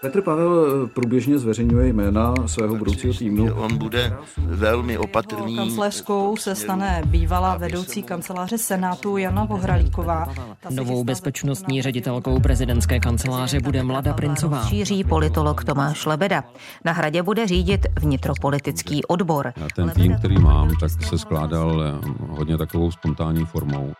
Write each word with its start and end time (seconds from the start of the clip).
Petr 0.00 0.22
Pavel 0.22 0.86
průběžně 0.86 1.38
zveřejňuje 1.38 1.88
jména 1.88 2.34
svého 2.46 2.76
budoucího 2.76 3.14
týmu. 3.14 3.54
On 3.54 3.78
bude 3.78 4.16
velmi 4.38 4.98
opatrný. 4.98 5.56
Kancléřkou 5.56 6.36
se 6.36 6.54
stane 6.54 7.02
bývalá 7.06 7.56
vedoucí 7.56 8.02
kanceláře 8.02 8.58
Senátu 8.58 9.16
Jana 9.16 9.44
Vohralíková. 9.44 10.34
Novou 10.70 11.04
bezpečnostní 11.04 11.82
ředitelkou 11.82 12.40
prezidentské 12.40 13.00
kanceláře 13.00 13.60
bude 13.60 13.82
Mlada 13.82 14.14
Princová. 14.14 14.66
Šíří 14.66 15.04
politolog 15.04 15.64
Tomáš 15.64 16.06
Lebeda. 16.06 16.44
Na 16.84 16.92
hradě 16.92 17.22
bude 17.22 17.46
řídit 17.46 17.86
vnitropolitický 18.00 19.04
odbor. 19.04 19.52
Ten 19.76 19.90
tým, 19.90 20.14
který 20.18 20.38
mám, 20.38 20.68
tak 20.80 20.90
se 20.90 21.18
skládal 21.18 21.82
eh, 21.84 22.08
hodně 22.28 22.58
takovou 22.58 22.90
spontánní 22.90 23.44
formou. 23.44 23.92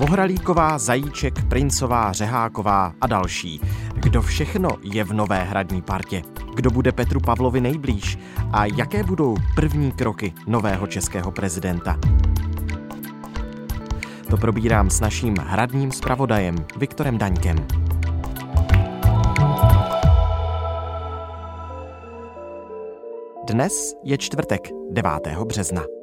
Vohralíková, 0.00 0.78
Zajíček, 0.78 1.44
Princová, 1.48 2.12
Řeháková 2.12 2.92
a 3.00 3.06
další. 3.06 3.60
Kdo 3.94 4.22
všechno 4.22 4.68
je 4.82 5.04
v 5.04 5.12
nové 5.12 5.44
hradní 5.44 5.82
partě? 5.82 6.22
Kdo 6.54 6.70
bude 6.70 6.92
Petru 6.92 7.20
Pavlovi 7.20 7.60
nejblíž? 7.60 8.18
A 8.52 8.64
jaké 8.64 9.04
budou 9.04 9.36
první 9.54 9.92
kroky 9.92 10.32
nového 10.46 10.86
českého 10.86 11.30
prezidenta? 11.30 11.98
To 14.30 14.36
probírám 14.36 14.90
s 14.90 15.00
naším 15.00 15.36
hradním 15.36 15.92
zpravodajem 15.92 16.56
Viktorem 16.76 17.18
Daňkem. 17.18 17.56
Dnes 23.46 23.94
je 24.04 24.18
čtvrtek, 24.18 24.60
9. 24.90 25.12
března. 25.44 25.99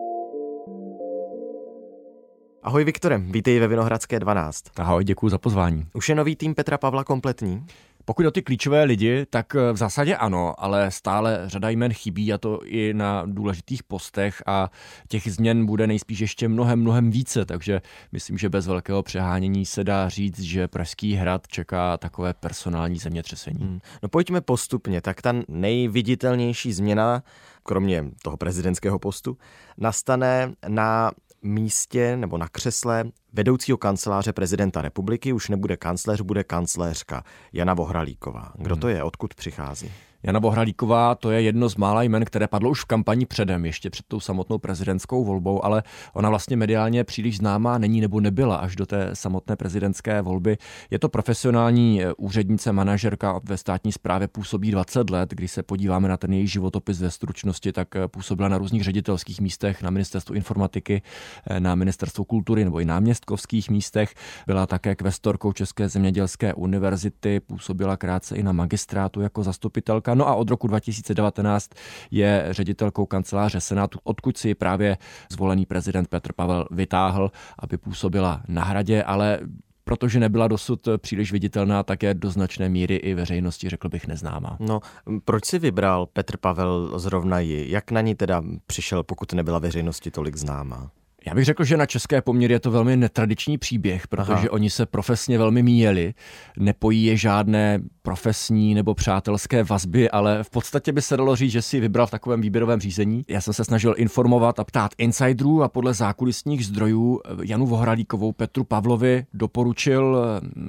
Ahoj 2.68 2.84
Viktore, 2.84 3.18
vítej 3.18 3.60
ve 3.60 3.68
Vinohradské 3.68 4.20
12. 4.20 4.64
Ahoj, 4.78 5.04
děkuji 5.04 5.30
za 5.30 5.38
pozvání. 5.38 5.86
Už 5.94 6.10
je 6.10 6.16
nový 6.16 6.36
tým 6.36 6.56
Petra 6.56 6.78
Pavla 6.78 7.04
kompletní? 7.04 7.66
Pokud 8.06 8.26
o 8.26 8.32
ty 8.32 8.42
klíčové 8.42 8.84
lidi, 8.84 9.26
tak 9.30 9.56
eh, 9.56 9.74
v 9.74 9.78
zásadě 9.78 10.16
ano, 10.16 10.54
ale 10.58 10.92
stále 10.92 11.42
řada 11.46 11.70
jmen 11.70 11.94
chybí 11.94 12.34
a 12.34 12.38
to 12.38 12.60
i 12.64 12.94
na 12.94 13.24
důležitých 13.26 13.84
postech 13.84 14.44
a 14.46 14.70
těch 15.08 15.34
změn 15.34 15.66
bude 15.66 15.88
nejspíš 15.88 16.20
ještě 16.20 16.48
mnohem, 16.48 16.80
mnohem 16.80 17.12
více, 17.12 17.46
takže 17.46 17.82
myslím, 18.12 18.38
že 18.38 18.50
bez 18.50 18.68
velkého 18.68 19.04
přehánění 19.04 19.66
se 19.66 19.84
dá 19.84 20.10
říct, 20.10 20.40
že 20.40 20.68
Pražský 20.68 21.14
hrad 21.14 21.48
čeká 21.48 21.98
takové 21.98 22.34
personální 22.34 23.00
zemětřesení. 23.00 23.60
Hmm. 23.62 23.80
No 24.04 24.10
pojďme 24.10 24.42
postupně, 24.42 25.02
tak 25.02 25.22
ta 25.22 25.34
nejviditelnější 25.48 26.74
změna, 26.74 27.24
kromě 27.64 28.06
toho 28.24 28.38
prezidentského 28.38 29.00
postu, 29.00 29.38
nastane 29.78 30.54
na 30.68 31.12
místě 31.42 32.18
nebo 32.18 32.38
na 32.38 32.48
křesle 32.48 33.06
vedoucího 33.34 33.78
kanceláře 33.78 34.34
prezidenta 34.34 34.82
republiky 34.82 35.34
už 35.34 35.50
nebude 35.50 35.78
kancléř, 35.78 36.22
bude 36.22 36.44
kancléřka 36.44 37.24
Jana 37.54 37.74
Vohralíková. 37.74 38.54
Kdo 38.56 38.76
hmm. 38.76 38.82
to 38.82 38.88
je, 38.88 39.04
odkud 39.04 39.34
přichází? 39.34 39.92
Jana 40.24 40.40
Bohralíková 40.40 41.16
to 41.16 41.32
je 41.32 41.42
jedno 41.42 41.70
z 41.70 41.76
mála 41.76 42.04
jmen, 42.04 42.26
které 42.26 42.48
padlo 42.48 42.70
už 42.70 42.82
v 42.82 42.86
kampani 42.86 43.26
předem, 43.26 43.66
ještě 43.66 43.90
před 43.90 44.06
tou 44.08 44.20
samotnou 44.20 44.58
prezidentskou 44.58 45.24
volbou, 45.24 45.66
ale 45.66 45.84
ona 46.14 46.30
vlastně 46.30 46.58
mediálně 46.58 47.04
příliš 47.04 47.38
známá 47.38 47.78
není 47.78 48.02
nebo 48.02 48.20
nebyla 48.20 48.56
až 48.56 48.76
do 48.76 48.86
té 48.86 49.10
samotné 49.14 49.56
prezidentské 49.56 50.22
volby. 50.22 50.58
Je 50.92 51.00
to 51.00 51.10
profesionální 51.10 52.04
eh, 52.04 52.14
úřednice, 52.18 52.72
manažerka 52.72 53.40
ve 53.44 53.58
státní 53.58 53.92
správě, 53.92 54.28
působí 54.28 54.72
20 54.72 55.10
let. 55.10 55.30
Když 55.30 55.52
se 55.52 55.64
podíváme 55.64 56.10
na 56.10 56.18
ten 56.18 56.34
její 56.34 56.48
životopis 56.48 57.02
ve 57.02 57.12
stručnosti, 57.12 57.72
tak 57.72 57.96
eh, 57.96 58.08
působila 58.08 58.50
na 58.50 58.58
různých 58.58 58.84
ředitelských 58.84 59.42
místech, 59.42 59.82
na 59.82 59.90
ministerstvu 59.90 60.36
informatiky, 60.36 61.02
eh, 61.48 61.60
na 61.60 61.76
ministerstvu 61.76 62.24
kultury 62.24 62.66
nebo 62.66 62.80
i 62.80 62.86
náměstkovských 62.86 63.70
místech. 63.70 64.14
Byla 64.48 64.66
také 64.66 64.96
kvestorkou 64.96 65.52
České 65.52 65.90
zemědělské 65.90 66.54
univerzity, 66.54 67.40
působila 67.40 67.98
krátce 67.98 68.36
i 68.36 68.44
na 68.44 68.52
magistrátu 68.52 69.22
jako 69.22 69.44
zastupitelka 69.44 70.07
No 70.16 70.28
a 70.28 70.36
od 70.36 70.50
roku 70.50 70.68
2019 70.68 71.70
je 72.12 72.48
ředitelkou 72.50 73.06
kanceláře 73.06 73.62
Senátu, 73.62 74.00
odkud 74.04 74.38
si 74.38 74.56
právě 74.56 74.98
zvolený 75.32 75.66
prezident 75.66 76.08
Petr 76.08 76.34
Pavel 76.34 76.68
vytáhl, 76.72 77.32
aby 77.60 77.78
působila 77.78 78.42
na 78.48 78.64
hradě, 78.64 79.04
ale 79.04 79.40
protože 79.84 80.20
nebyla 80.20 80.48
dosud 80.48 80.88
příliš 80.98 81.32
viditelná, 81.32 81.84
tak 81.84 82.04
je 82.04 82.14
do 82.14 82.32
značné 82.32 82.70
míry 82.70 82.96
i 82.96 83.14
veřejnosti, 83.14 83.70
řekl 83.70 83.90
bych, 83.90 84.08
neznámá. 84.08 84.58
No, 84.60 84.80
proč 85.26 85.46
si 85.46 85.60
vybral 85.60 86.06
Petr 86.06 86.38
Pavel 86.38 87.00
zrovna 87.00 87.40
ji? 87.40 87.72
Jak 87.72 87.92
na 87.92 88.02
ní 88.02 88.16
teda 88.16 88.44
přišel, 88.66 89.04
pokud 89.04 89.34
nebyla 89.34 89.60
veřejnosti 89.60 90.12
tolik 90.12 90.36
známá? 90.36 90.92
Já 91.28 91.34
bych 91.34 91.46
řekl, 91.46 91.64
že 91.64 91.78
na 91.78 91.86
české 91.86 92.22
poměry 92.22 92.54
je 92.54 92.60
to 92.60 92.72
velmi 92.72 92.98
netradiční 92.98 93.58
příběh, 93.58 94.08
protože 94.08 94.34
Aha. 94.34 94.52
oni 94.52 94.70
se 94.70 94.86
profesně 94.86 95.38
velmi 95.38 95.64
míjeli. 95.64 96.14
Nepojí 96.58 97.04
je 97.04 97.18
žádné 97.18 97.80
profesní 98.02 98.74
nebo 98.74 98.94
přátelské 98.94 99.64
vazby, 99.64 100.10
ale 100.10 100.44
v 100.44 100.50
podstatě 100.50 100.92
by 100.92 101.02
se 101.02 101.18
dalo 101.18 101.36
říct, 101.36 101.52
že 101.52 101.62
si 101.62 101.80
vybral 101.80 102.08
v 102.08 102.12
takovém 102.12 102.42
výběrovém 102.42 102.80
řízení. 102.80 103.26
Já 103.28 103.42
jsem 103.42 103.54
se 103.54 103.64
snažil 103.64 103.94
informovat 103.98 104.60
a 104.60 104.64
ptát 104.64 104.92
insiderů 104.98 105.64
a 105.64 105.68
podle 105.68 105.94
zákulisních 105.94 106.66
zdrojů 106.66 107.22
Janu 107.44 107.66
Vohralíkovou 107.66 108.32
Petru 108.32 108.64
Pavlovi 108.64 109.26
doporučil 109.34 110.18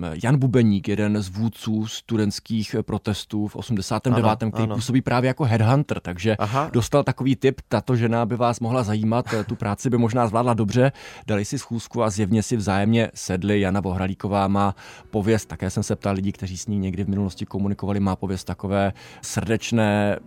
eh, 0.05 0.11
Jan 0.25 0.39
Bubeník, 0.39 0.89
jeden 0.89 1.23
z 1.23 1.29
vůdců 1.29 1.87
studentských 1.87 2.77
protestů 2.83 3.47
v 3.47 3.57
89., 3.57 4.43
ano, 4.43 4.51
který 4.51 4.65
ano. 4.65 4.75
působí 4.75 5.03
právě 5.03 5.29
jako 5.29 5.45
headhunter, 5.45 6.01
takže 6.01 6.37
Aha. 6.37 6.71
dostal 6.73 7.05
takový 7.05 7.37
tip, 7.37 7.61
tato 7.69 7.97
žena 7.97 8.27
by 8.27 8.37
vás 8.37 8.61
mohla 8.61 8.83
zajímat, 8.83 9.35
tu 9.47 9.57
práci 9.57 9.91
by 9.91 9.99
možná 9.99 10.27
zvládla 10.27 10.48
dobře, 10.55 10.93
dali 11.27 11.45
si 11.45 11.59
schůzku 11.59 12.03
a 12.03 12.11
zjevně 12.11 12.43
si 12.43 12.57
vzájemně 12.57 13.11
sedli. 13.15 13.61
Jana 13.61 13.81
Vohralíková 13.81 14.49
má 14.49 14.75
pověst, 15.11 15.47
také 15.47 15.71
jsem 15.71 15.83
se 15.83 15.97
ptal 15.97 16.15
lidí, 16.15 16.33
kteří 16.33 16.57
s 16.57 16.67
ní 16.67 16.79
někdy 16.79 17.05
v 17.05 17.09
minulosti 17.09 17.47
komunikovali, 17.47 18.01
má 18.01 18.17
pověst 18.17 18.45
takové 18.45 18.93
srdečné, 19.23 20.19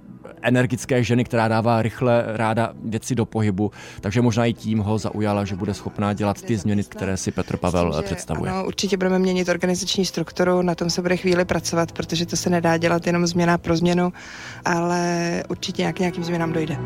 energické 0.42 1.04
ženy, 1.04 1.24
která 1.24 1.48
dává 1.48 1.82
rychle 1.82 2.24
ráda 2.28 2.74
věci 2.84 3.16
do 3.16 3.26
pohybu, 3.26 3.72
takže 4.02 4.22
možná 4.22 4.46
i 4.46 4.54
tím 4.54 4.80
ho 4.80 4.98
zaujala, 4.98 5.46
že 5.46 5.56
bude 5.56 5.74
schopná 5.74 6.14
dělat 6.14 6.42
ty 6.42 6.58
změny, 6.58 6.84
které 6.84 7.18
si 7.18 7.32
Petr 7.32 7.58
Pavel 7.58 7.88
Myslím, 7.88 8.04
představuje. 8.04 8.52
Ano, 8.52 8.66
určitě 8.66 8.98
budeme 8.98 9.20
měnit 9.20 9.50
organizační 9.50 10.06
strukturu, 10.06 10.62
na 10.62 10.76
tom 10.76 10.90
se 10.90 11.02
bude 11.02 11.18
chvíli 11.18 11.46
pracovat, 11.46 11.92
protože 11.92 12.26
to 12.26 12.36
se 12.36 12.50
nedá 12.50 12.78
dělat 12.78 13.08
jenom 13.08 13.28
změna 13.28 13.58
pro 13.58 13.78
změnu, 13.78 14.14
ale 14.66 15.44
určitě 15.50 15.82
nějak 15.82 16.00
nějakým 16.00 16.24
změnám 16.24 16.54
dojde. 16.54 16.78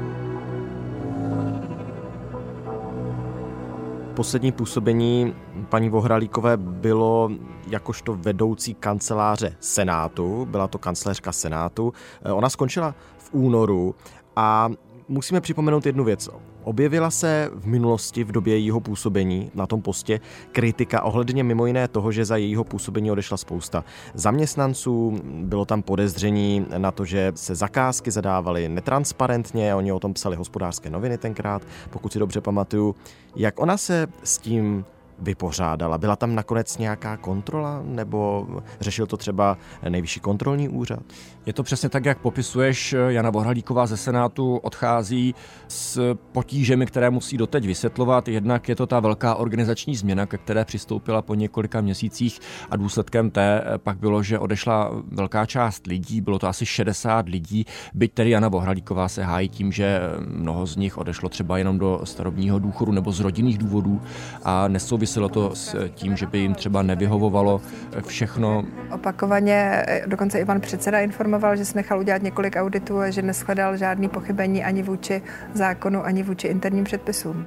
Poslední 4.15 4.51
působení 4.51 5.35
paní 5.69 5.89
Vohralíkové 5.89 6.57
bylo 6.57 7.31
jakožto 7.67 8.13
vedoucí 8.13 8.73
kanceláře 8.73 9.55
Senátu, 9.59 10.45
byla 10.45 10.67
to 10.67 10.77
kancléřka 10.77 11.31
Senátu. 11.31 11.93
Eh, 12.23 12.31
ona 12.31 12.49
skončila 12.49 12.95
v 13.17 13.29
únoru 13.31 13.95
a 14.35 14.69
musíme 15.07 15.41
připomenout 15.41 15.85
jednu 15.85 16.03
věc. 16.03 16.29
Objevila 16.65 17.11
se 17.11 17.49
v 17.53 17.65
minulosti 17.65 18.23
v 18.23 18.31
době 18.31 18.53
jejího 18.53 18.79
působení 18.79 19.51
na 19.55 19.67
tom 19.67 19.81
postě 19.81 20.19
kritika 20.51 21.01
ohledně 21.01 21.43
mimo 21.43 21.65
jiné 21.65 21.87
toho, 21.87 22.11
že 22.11 22.25
za 22.25 22.37
jejího 22.37 22.63
působení 22.63 23.11
odešla 23.11 23.37
spousta 23.37 23.83
zaměstnanců, 24.13 25.19
bylo 25.23 25.65
tam 25.65 25.81
podezření 25.81 26.65
na 26.77 26.91
to, 26.91 27.05
že 27.05 27.31
se 27.35 27.55
zakázky 27.55 28.11
zadávaly 28.11 28.69
netransparentně, 28.69 29.75
oni 29.75 29.91
o 29.91 29.99
tom 29.99 30.13
psali 30.13 30.35
hospodářské 30.35 30.89
noviny 30.89 31.17
tenkrát, 31.17 31.61
pokud 31.89 32.13
si 32.13 32.19
dobře 32.19 32.41
pamatuju. 32.41 32.95
Jak 33.35 33.59
ona 33.59 33.77
se 33.77 34.07
s 34.23 34.37
tím 34.37 34.85
vypořádala? 35.19 35.97
Byla 35.97 36.15
tam 36.15 36.35
nakonec 36.35 36.77
nějaká 36.77 37.17
kontrola 37.17 37.81
nebo 37.83 38.47
řešil 38.79 39.07
to 39.07 39.17
třeba 39.17 39.57
nejvyšší 39.89 40.19
kontrolní 40.19 40.69
úřad? 40.69 40.99
Je 41.45 41.53
to 41.53 41.63
přesně 41.63 41.89
tak, 41.89 42.05
jak 42.05 42.17
popisuješ. 42.17 42.95
Jana 43.07 43.31
Bohralíková 43.31 43.85
ze 43.85 43.97
Senátu 43.97 44.57
odchází 44.57 45.35
s 45.67 46.15
potížemi, 46.31 46.85
které 46.85 47.09
musí 47.09 47.37
doteď 47.37 47.65
vysvětlovat. 47.65 48.27
Jednak 48.27 48.69
je 48.69 48.75
to 48.75 48.87
ta 48.87 48.99
velká 48.99 49.35
organizační 49.35 49.95
změna, 49.95 50.25
ke 50.25 50.37
které 50.37 50.65
přistoupila 50.65 51.21
po 51.21 51.35
několika 51.35 51.81
měsících 51.81 52.39
a 52.69 52.75
důsledkem 52.75 53.31
té 53.31 53.63
pak 53.77 53.97
bylo, 53.97 54.23
že 54.23 54.39
odešla 54.39 54.91
velká 55.11 55.45
část 55.45 55.87
lidí, 55.87 56.21
bylo 56.21 56.39
to 56.39 56.47
asi 56.47 56.65
60 56.65 57.29
lidí, 57.29 57.65
byť 57.93 58.13
tedy 58.13 58.29
Jana 58.29 58.49
Bohralíková 58.49 59.07
se 59.07 59.23
hájí 59.23 59.49
tím, 59.49 59.71
že 59.71 60.01
mnoho 60.27 60.65
z 60.65 60.75
nich 60.75 60.97
odešlo 60.97 61.29
třeba 61.29 61.57
jenom 61.57 61.79
do 61.79 62.01
starobního 62.03 62.59
důchodu 62.59 62.91
nebo 62.91 63.11
z 63.11 63.19
rodinných 63.19 63.57
důvodů 63.57 64.01
a 64.43 64.67
nesouvisí 64.67 65.04
Souviselo 65.05 65.29
to 65.29 65.55
s 65.55 65.89
tím, 65.89 66.17
že 66.17 66.25
by 66.25 66.37
jim 66.37 66.53
třeba 66.55 66.81
nevyhovovalo 66.81 67.61
všechno? 68.07 68.63
Opakovaně, 68.93 69.85
dokonce 70.05 70.39
i 70.39 70.45
pan 70.45 70.61
předseda 70.61 70.99
informoval, 70.99 71.55
že 71.55 71.65
se 71.65 71.77
nechal 71.77 71.99
udělat 71.99 72.21
několik 72.21 72.55
auditů 72.55 72.99
a 72.99 73.09
že 73.09 73.21
neshledal 73.21 73.77
žádný 73.77 74.09
pochybení 74.09 74.63
ani 74.63 74.83
vůči 74.83 75.21
zákonu, 75.53 76.05
ani 76.05 76.23
vůči 76.23 76.47
interním 76.47 76.83
předpisům. 76.83 77.45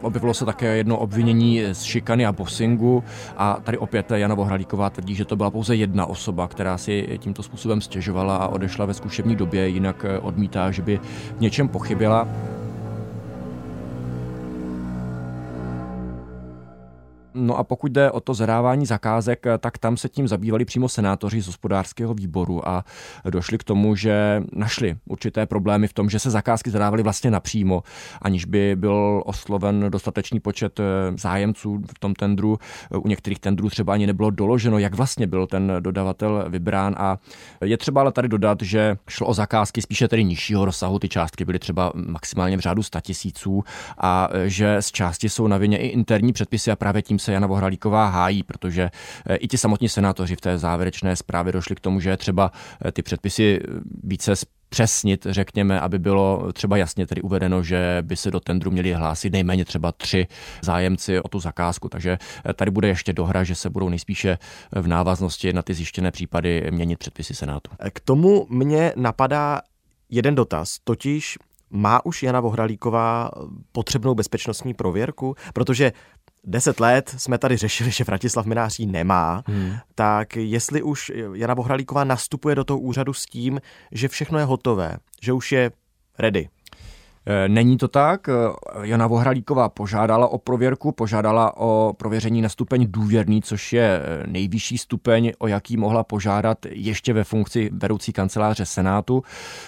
Objevilo 0.00 0.34
se 0.34 0.44
také 0.44 0.76
jedno 0.76 0.98
obvinění 0.98 1.62
z 1.72 1.82
šikany 1.82 2.26
a 2.26 2.32
bossingu 2.32 3.04
a 3.36 3.60
tady 3.64 3.78
opět 3.78 4.10
Jana 4.10 4.34
Vohralíková 4.34 4.90
tvrdí, 4.90 5.14
že 5.14 5.24
to 5.24 5.36
byla 5.36 5.50
pouze 5.50 5.76
jedna 5.76 6.06
osoba, 6.06 6.48
která 6.48 6.78
si 6.78 7.18
tímto 7.18 7.42
způsobem 7.42 7.80
stěžovala 7.80 8.36
a 8.36 8.48
odešla 8.48 8.86
ve 8.86 8.94
zkušební 8.94 9.36
době, 9.36 9.68
jinak 9.68 10.06
odmítá, 10.20 10.70
že 10.70 10.82
by 10.82 11.00
v 11.36 11.40
něčem 11.40 11.68
pochybila. 11.68 12.28
No 17.40 17.58
a 17.58 17.64
pokud 17.64 17.92
jde 17.92 18.10
o 18.10 18.20
to 18.20 18.34
zadávání 18.34 18.86
zakázek, 18.86 19.46
tak 19.58 19.78
tam 19.78 19.96
se 19.96 20.08
tím 20.08 20.28
zabývali 20.28 20.64
přímo 20.64 20.88
senátoři 20.88 21.40
z 21.40 21.46
hospodářského 21.46 22.14
výboru 22.14 22.68
a 22.68 22.84
došli 23.30 23.58
k 23.58 23.64
tomu, 23.64 23.94
že 23.94 24.42
našli 24.52 24.96
určité 25.06 25.46
problémy 25.46 25.88
v 25.88 25.92
tom, 25.92 26.10
že 26.10 26.18
se 26.18 26.30
zakázky 26.30 26.70
zadávaly 26.70 27.02
vlastně 27.02 27.30
napřímo, 27.30 27.82
aniž 28.22 28.44
by 28.44 28.76
byl 28.76 29.22
osloven 29.26 29.86
dostatečný 29.88 30.40
počet 30.40 30.80
eh, 30.80 30.84
zájemců 31.16 31.82
v 31.96 31.98
tom 31.98 32.14
tendru. 32.14 32.58
U 32.94 33.08
některých 33.08 33.38
tendrů 33.38 33.70
třeba 33.70 33.92
ani 33.92 34.06
nebylo 34.06 34.30
doloženo, 34.30 34.78
jak 34.78 34.94
vlastně 34.94 35.26
byl 35.26 35.46
ten 35.46 35.72
dodavatel 35.80 36.44
vybrán 36.48 36.94
a 36.98 37.18
je 37.64 37.76
třeba 37.76 38.00
ale 38.00 38.12
tady 38.12 38.28
dodat, 38.28 38.62
že 38.62 38.96
šlo 39.08 39.26
o 39.26 39.34
zakázky 39.34 39.82
spíše 39.82 40.08
tedy 40.08 40.24
nižšího 40.24 40.64
rozsahu, 40.64 40.98
ty 40.98 41.08
částky 41.08 41.44
byly 41.44 41.58
třeba 41.58 41.92
maximálně 41.94 42.56
v 42.56 42.60
řádu 42.60 42.82
100 42.82 43.00
tisíců 43.00 43.64
a 43.98 44.28
eh, 44.32 44.48
že 44.48 44.76
z 44.82 44.92
části 44.92 45.28
jsou 45.28 45.46
na 45.46 45.56
vině 45.56 45.78
i 45.78 45.86
interní 45.86 46.32
předpisy 46.32 46.70
a 46.70 46.76
právě 46.76 47.02
tím 47.02 47.18
se 47.18 47.27
Jana 47.32 47.46
Vohralíková 47.46 48.06
hájí, 48.06 48.42
protože 48.42 48.90
eh, 49.26 49.36
i 49.36 49.48
ti 49.48 49.58
samotní 49.58 49.88
senátoři 49.88 50.36
v 50.36 50.40
té 50.40 50.58
závěrečné 50.58 51.16
zprávě 51.16 51.52
došli 51.52 51.74
k 51.74 51.80
tomu, 51.80 52.00
že 52.00 52.16
třeba 52.16 52.52
eh, 52.84 52.92
ty 52.92 53.02
předpisy 53.02 53.60
eh, 53.62 53.72
více 54.02 54.34
přesnit, 54.68 55.26
řekněme, 55.30 55.80
aby 55.80 55.98
bylo 55.98 56.52
třeba 56.52 56.76
jasně 56.76 57.06
tedy 57.06 57.22
uvedeno, 57.22 57.62
že 57.62 57.98
by 58.02 58.16
se 58.16 58.30
do 58.30 58.40
tendru 58.40 58.70
měli 58.70 58.92
hlásit 58.92 59.32
nejméně 59.32 59.64
třeba 59.64 59.92
tři 59.92 60.26
zájemci 60.62 61.20
o 61.20 61.28
tu 61.28 61.40
zakázku. 61.40 61.88
Takže 61.88 62.18
tady 62.54 62.70
bude 62.70 62.88
ještě 62.88 63.12
dohra, 63.12 63.44
že 63.44 63.54
se 63.54 63.70
budou 63.70 63.88
nejspíše 63.88 64.38
v 64.72 64.86
návaznosti 64.86 65.52
na 65.52 65.62
ty 65.62 65.74
zjištěné 65.74 66.10
případy 66.10 66.66
měnit 66.70 66.98
předpisy 66.98 67.34
Senátu. 67.34 67.70
K 67.92 68.00
tomu 68.00 68.46
mě 68.50 68.92
napadá 68.96 69.60
jeden 70.10 70.34
dotaz, 70.34 70.78
totiž 70.84 71.38
má 71.70 72.06
už 72.06 72.22
Jana 72.22 72.40
Vohralíková 72.40 73.30
potřebnou 73.72 74.14
bezpečnostní 74.14 74.74
prověrku? 74.74 75.34
Protože 75.54 75.92
deset 76.44 76.80
let 76.80 77.14
jsme 77.18 77.38
tady 77.38 77.56
řešili, 77.56 77.90
že 77.90 78.04
Vratislav 78.04 78.46
Minář 78.46 78.78
ji 78.78 78.86
nemá, 78.86 79.42
hmm. 79.46 79.76
tak 79.94 80.36
jestli 80.36 80.82
už 80.82 81.12
Jana 81.34 81.54
Bohralíková 81.54 82.04
nastupuje 82.04 82.54
do 82.54 82.64
toho 82.64 82.78
úřadu 82.78 83.12
s 83.12 83.26
tím, 83.26 83.60
že 83.92 84.08
všechno 84.08 84.38
je 84.38 84.44
hotové, 84.44 84.96
že 85.22 85.32
už 85.32 85.52
je 85.52 85.70
ready, 86.18 86.48
není 87.48 87.76
to 87.76 87.88
tak. 87.88 88.28
Eh, 88.28 88.32
Jana 88.82 89.06
Vohralíková 89.06 89.68
požádala 89.68 90.28
o 90.28 90.38
prověrku, 90.38 90.92
požádala 90.92 91.56
o 91.56 91.94
prověření 91.96 92.42
na 92.42 92.48
stupeň 92.48 92.86
důvěrný, 92.90 93.42
což 93.42 93.72
je 93.72 94.02
eh, 94.02 94.26
nejvyšší 94.26 94.78
stupeň, 94.78 95.32
o 95.38 95.46
jaký 95.46 95.76
mohla 95.76 96.04
požádat 96.04 96.58
ještě 96.70 97.12
ve 97.12 97.24
funkci 97.24 97.70
vedoucí 97.72 98.12
kanceláře 98.12 98.66
Senátu. 98.66 99.22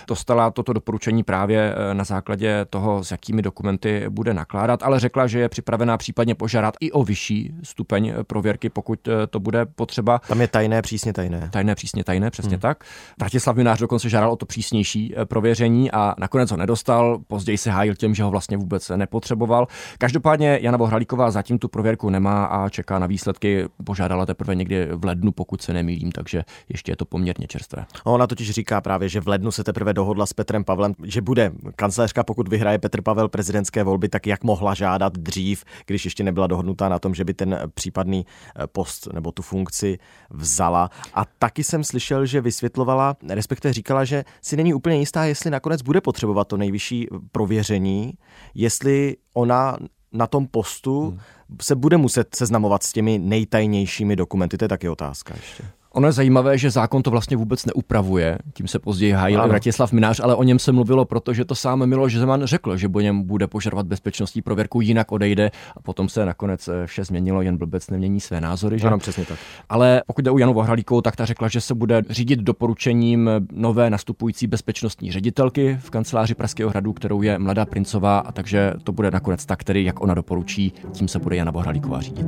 Dostala 0.08 0.50
toto 0.50 0.72
doporučení 0.72 1.22
právě 1.22 1.74
na 1.92 2.04
základě 2.04 2.66
toho, 2.70 3.04
s 3.04 3.10
jakými 3.10 3.42
dokumenty 3.42 4.04
bude 4.08 4.34
nakládat, 4.34 4.82
ale 4.82 5.00
řekla, 5.00 5.26
že 5.26 5.38
je 5.38 5.48
připravená 5.48 5.96
případně 5.98 6.34
požádat 6.34 6.74
i 6.80 6.92
o 6.92 7.04
vyšší 7.04 7.54
stupeň 7.62 8.14
prověrky, 8.22 8.70
pokud 8.70 9.08
to 9.30 9.40
bude 9.40 9.66
potřeba. 9.66 10.20
Tam 10.28 10.40
je 10.40 10.48
tajné, 10.48 10.82
přísně 10.82 11.12
tajné. 11.12 11.48
Tajné, 11.52 11.74
přísně 11.74 12.04
tajné, 12.04 12.30
přesně 12.30 12.50
hmm. 12.50 12.60
tak. 12.60 12.84
Vratislav 13.18 13.56
Minář 13.56 13.78
dokonce 13.78 14.08
žádal 14.08 14.32
o 14.32 14.36
to 14.36 14.46
přísnější 14.46 15.14
prověření 15.24 15.90
a 15.90 16.14
nakonec 16.18 16.50
ho 16.50 16.56
nedostal. 16.56 17.18
Později 17.26 17.49
později 17.50 17.58
se 17.58 17.70
hájil 17.70 17.94
tím, 17.94 18.14
že 18.14 18.22
ho 18.22 18.30
vlastně 18.30 18.56
vůbec 18.56 18.88
nepotřeboval. 18.88 19.66
Každopádně 19.98 20.58
Jana 20.62 20.76
Vohralíková 20.76 21.30
zatím 21.30 21.58
tu 21.58 21.68
prověrku 21.68 22.10
nemá 22.10 22.44
a 22.44 22.68
čeká 22.68 22.98
na 22.98 23.06
výsledky. 23.06 23.68
Požádala 23.84 24.26
teprve 24.26 24.54
někdy 24.54 24.88
v 24.92 25.04
lednu, 25.04 25.32
pokud 25.32 25.62
se 25.62 25.72
nemýlím, 25.72 26.12
takže 26.12 26.44
ještě 26.68 26.92
je 26.92 26.96
to 26.96 27.04
poměrně 27.04 27.46
čerstvé. 27.46 27.86
Ona 28.04 28.26
totiž 28.26 28.50
říká 28.50 28.80
právě, 28.80 29.08
že 29.08 29.20
v 29.20 29.28
lednu 29.28 29.50
se 29.50 29.64
teprve 29.64 29.92
dohodla 29.94 30.26
s 30.26 30.32
Petrem 30.32 30.64
Pavlem, 30.64 30.94
že 31.04 31.20
bude 31.20 31.52
kancelářka, 31.76 32.24
pokud 32.24 32.48
vyhraje 32.48 32.78
Petr 32.78 33.02
Pavel 33.02 33.28
prezidentské 33.28 33.82
volby, 33.82 34.08
tak 34.08 34.26
jak 34.26 34.44
mohla 34.44 34.74
žádat 34.74 35.12
dřív, 35.12 35.64
když 35.86 36.04
ještě 36.04 36.22
nebyla 36.22 36.46
dohodnutá 36.46 36.88
na 36.88 36.98
tom, 36.98 37.14
že 37.14 37.24
by 37.24 37.34
ten 37.34 37.58
případný 37.74 38.26
eh, 38.26 38.66
post 38.66 39.08
nebo 39.12 39.32
tu 39.32 39.42
funkci 39.42 39.98
vzala. 40.30 40.90
A 41.14 41.24
taky 41.38 41.64
jsem 41.64 41.84
slyšel, 41.84 42.26
že 42.26 42.40
vysvětlovala, 42.40 43.16
respektive 43.28 43.72
říkala, 43.72 44.04
že 44.04 44.24
si 44.42 44.56
není 44.56 44.74
úplně 44.74 44.96
jistá, 44.96 45.24
jestli 45.24 45.50
nakonec 45.50 45.82
bude 45.82 46.00
potřebovat 46.00 46.48
to 46.48 46.56
nejvyšší 46.56 47.08
prověření, 47.40 48.12
jestli 48.54 49.16
ona 49.34 49.76
na 50.12 50.26
tom 50.26 50.46
postu 50.46 51.10
hmm. 51.10 51.18
se 51.62 51.74
bude 51.74 51.96
muset 51.96 52.34
seznamovat 52.34 52.82
s 52.82 52.92
těmi 52.92 53.18
nejtajnějšími 53.18 54.16
dokumenty. 54.16 54.58
To 54.58 54.64
je 54.64 54.68
taky 54.68 54.88
otázka 54.88 55.34
ještě. 55.34 55.64
Ono 55.94 56.06
je 56.06 56.12
zajímavé, 56.12 56.58
že 56.58 56.70
zákon 56.70 57.02
to 57.02 57.10
vlastně 57.10 57.36
vůbec 57.36 57.66
neupravuje, 57.66 58.38
tím 58.52 58.68
se 58.68 58.78
později 58.78 59.12
hájil 59.12 59.48
Vratislav 59.48 59.92
Minář, 59.92 60.20
ale 60.20 60.34
o 60.34 60.42
něm 60.42 60.58
se 60.58 60.72
mluvilo, 60.72 61.04
protože 61.04 61.44
to 61.44 61.54
sám 61.54 61.86
Miloš 61.86 62.16
Zeman 62.16 62.44
řekl, 62.44 62.76
že 62.76 62.88
po 62.88 63.00
něm 63.00 63.22
bude 63.22 63.46
požadovat 63.46 63.86
bezpečnostní 63.86 64.42
prověrku, 64.42 64.80
jinak 64.80 65.12
odejde 65.12 65.50
a 65.76 65.80
potom 65.80 66.08
se 66.08 66.26
nakonec 66.26 66.68
eh, 66.68 66.86
vše 66.86 67.04
změnilo, 67.04 67.42
jen 67.42 67.56
blbec 67.56 67.90
nemění 67.90 68.20
své 68.20 68.40
názory. 68.40 68.78
Že? 68.78 68.86
Ano, 68.86 68.98
přesně 68.98 69.24
tak. 69.24 69.38
Ale 69.68 70.02
pokud 70.06 70.24
jde 70.24 70.30
o 70.30 70.38
Janu 70.38 70.54
Vohralíkovou, 70.54 71.00
tak 71.00 71.16
ta 71.16 71.24
řekla, 71.24 71.48
že 71.48 71.60
se 71.60 71.74
bude 71.74 72.02
řídit 72.10 72.40
doporučením 72.40 73.30
nové 73.52 73.90
nastupující 73.90 74.46
bezpečnostní 74.46 75.12
ředitelky 75.12 75.78
v 75.80 75.90
kanceláři 75.90 76.34
Pražského 76.34 76.70
hradu, 76.70 76.92
kterou 76.92 77.22
je 77.22 77.38
Mladá 77.38 77.66
Princová, 77.66 78.18
a 78.18 78.32
takže 78.32 78.72
to 78.84 78.92
bude 78.92 79.10
nakonec 79.10 79.46
tak, 79.46 79.64
tedy 79.64 79.84
jak 79.84 80.00
ona 80.00 80.14
doporučí, 80.14 80.72
tím 80.92 81.08
se 81.08 81.18
bude 81.18 81.36
Jana 81.36 81.50
Vohralíková 81.50 82.00
řídit. 82.00 82.26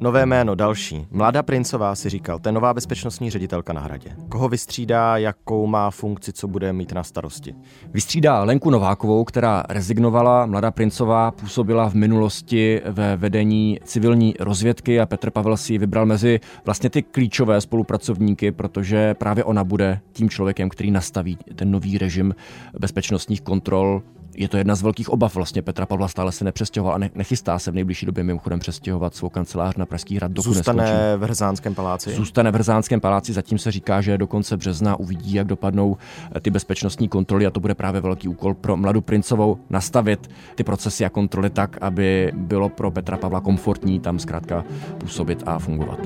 Nové 0.00 0.26
jméno, 0.26 0.54
další. 0.54 1.06
Mladá 1.10 1.42
Princová 1.42 1.94
si 1.94 2.08
říkal, 2.08 2.38
to 2.38 2.48
je 2.48 2.52
nová 2.52 2.74
bezpečnostní 2.74 3.30
ředitelka 3.30 3.72
na 3.72 3.80
hradě. 3.80 4.10
Koho 4.28 4.48
vystřídá, 4.48 5.16
jakou 5.16 5.66
má 5.66 5.90
funkci, 5.90 6.32
co 6.32 6.48
bude 6.48 6.72
mít 6.72 6.92
na 6.92 7.04
starosti? 7.04 7.54
Vystřídá 7.92 8.44
Lenku 8.44 8.70
Novákovou, 8.70 9.24
která 9.24 9.64
rezignovala. 9.68 10.46
Mladá 10.46 10.70
Princová 10.70 11.30
působila 11.30 11.90
v 11.90 11.94
minulosti 11.94 12.80
ve 12.84 13.16
vedení 13.16 13.78
civilní 13.84 14.34
rozvědky 14.40 15.00
a 15.00 15.06
Petr 15.06 15.30
Pavel 15.30 15.56
si 15.56 15.78
vybral 15.78 16.06
mezi 16.06 16.40
vlastně 16.64 16.90
ty 16.90 17.02
klíčové 17.02 17.60
spolupracovníky, 17.60 18.52
protože 18.52 19.14
právě 19.14 19.44
ona 19.44 19.64
bude 19.64 20.00
tím 20.12 20.30
člověkem, 20.30 20.68
který 20.68 20.90
nastaví 20.90 21.38
ten 21.54 21.70
nový 21.70 21.98
režim 21.98 22.34
bezpečnostních 22.78 23.40
kontrol 23.40 24.02
je 24.38 24.48
to 24.48 24.56
jedna 24.56 24.74
z 24.74 24.82
velkých 24.82 25.08
obav 25.08 25.34
vlastně. 25.34 25.62
Petra 25.62 25.86
Pavla 25.86 26.08
stále 26.08 26.32
se 26.32 26.44
nepřestěhoval 26.44 26.94
a 26.94 26.98
ne, 26.98 27.10
nechystá 27.14 27.58
se 27.58 27.70
v 27.70 27.74
nejbližší 27.74 28.06
době 28.06 28.24
mimochodem 28.24 28.58
přestěhovat 28.58 29.14
svou 29.14 29.28
kancelář 29.28 29.76
na 29.76 29.86
Pražský 29.86 30.16
hrad. 30.16 30.32
Dokud 30.32 30.54
Zůstane 30.54 30.82
neskončí. 30.82 31.20
v 31.20 31.22
Hrzánském 31.22 31.74
paláci? 31.74 32.14
Zůstane 32.14 32.50
v 32.50 32.54
Hrzánském 32.54 33.00
paláci. 33.00 33.32
Zatím 33.32 33.58
se 33.58 33.70
říká, 33.70 34.00
že 34.00 34.18
do 34.18 34.26
konce 34.26 34.56
března 34.56 34.96
uvidí, 34.96 35.34
jak 35.34 35.46
dopadnou 35.46 35.96
eh, 36.36 36.40
ty 36.40 36.50
bezpečnostní 36.50 37.08
kontroly 37.08 37.46
a 37.46 37.50
to 37.50 37.60
bude 37.60 37.74
právě 37.74 38.00
velký 38.00 38.28
úkol 38.28 38.54
pro 38.54 38.76
mladou 38.76 39.00
princovou 39.00 39.58
nastavit 39.70 40.30
ty 40.54 40.64
procesy 40.64 41.04
a 41.04 41.08
kontroly 41.08 41.50
tak, 41.50 41.78
aby 41.80 42.32
bylo 42.34 42.68
pro 42.68 42.90
Petra 42.90 43.16
Pavla 43.16 43.40
komfortní 43.40 44.00
tam 44.00 44.18
zkrátka 44.18 44.64
působit 44.98 45.42
a 45.46 45.58
fungovat. 45.58 45.98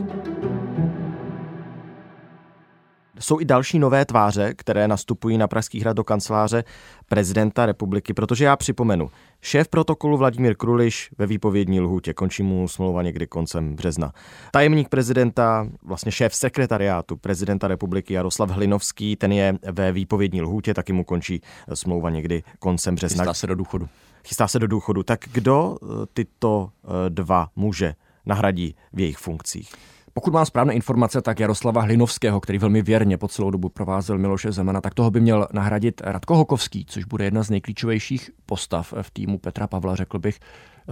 Jsou 3.23 3.41
i 3.41 3.45
další 3.45 3.79
nové 3.79 4.05
tváře, 4.05 4.55
které 4.55 4.89
nastupují 4.89 5.39
na 5.39 5.49
Pražský 5.49 5.81
hrad 5.81 5.97
do 5.97 6.05
kanceláře 6.05 6.65
prezidenta 7.09 7.67
republiky, 7.67 8.15
protože 8.15 8.45
já 8.45 8.57
připomenu, 8.57 9.11
šéf 9.41 9.69
protokolu 9.69 10.17
Vladimír 10.17 10.57
Kruliš 10.57 11.11
ve 11.19 11.27
výpovědní 11.27 11.81
lhůtě, 11.81 12.15
končí 12.15 12.43
mu 12.43 12.69
smlouva 12.69 13.03
někdy 13.03 13.27
koncem 13.27 13.77
března. 13.77 14.13
Tajemník 14.51 14.89
prezidenta, 14.89 15.69
vlastně 15.83 16.13
šéf 16.13 16.35
sekretariátu 16.35 17.17
prezidenta 17.17 17.69
republiky 17.69 18.15
Jaroslav 18.15 18.51
Hlinovský, 18.51 19.17
ten 19.17 19.33
je 19.33 19.59
ve 19.73 19.93
výpovědní 19.93 20.43
lhůtě, 20.43 20.75
taky 20.75 20.93
mu 20.93 21.05
končí 21.05 21.41
smlouva 21.75 22.11
někdy 22.11 22.43
koncem 22.59 22.95
března. 22.95 23.25
Chystá 23.25 23.35
se 23.35 23.47
do 23.47 23.55
důchodu. 23.55 23.89
Chystá 24.25 24.49
se 24.49 24.59
do 24.59 24.67
důchodu. 24.67 25.03
Tak 25.03 25.21
kdo 25.33 25.77
eh, 25.83 25.87
tyto 26.13 26.71
eh, 26.85 27.11
dva 27.11 27.49
muže 27.57 27.95
nahradí 28.27 28.75
v 28.93 29.01
jejich 29.01 29.19
funkcích? 29.19 29.73
Pokud 30.15 30.35
mám 30.35 30.47
správné 30.47 30.75
informace, 30.75 31.23
tak 31.23 31.41
Jaroslava 31.41 31.83
Hlinovského, 31.83 32.41
který 32.41 32.59
velmi 32.59 32.83
věrně 32.83 33.19
po 33.19 33.29
celou 33.29 33.51
dobu 33.51 33.69
provázel 33.69 34.19
Miloše 34.19 34.53
Zemana, 34.53 34.81
tak 34.81 34.95
toho 34.95 35.11
by 35.11 35.21
měl 35.21 35.49
nahradit 35.53 36.01
Radko 36.05 36.37
Hokovský, 36.37 36.85
což 36.85 37.05
bude 37.05 37.25
jedna 37.25 37.43
z 37.43 37.51
nejklíčovějších 37.51 38.31
postav 38.47 38.95
v 39.03 39.11
týmu 39.11 39.39
Petra 39.39 39.67
Pavla, 39.67 39.95
řekl 39.95 40.19
bych. 40.19 40.41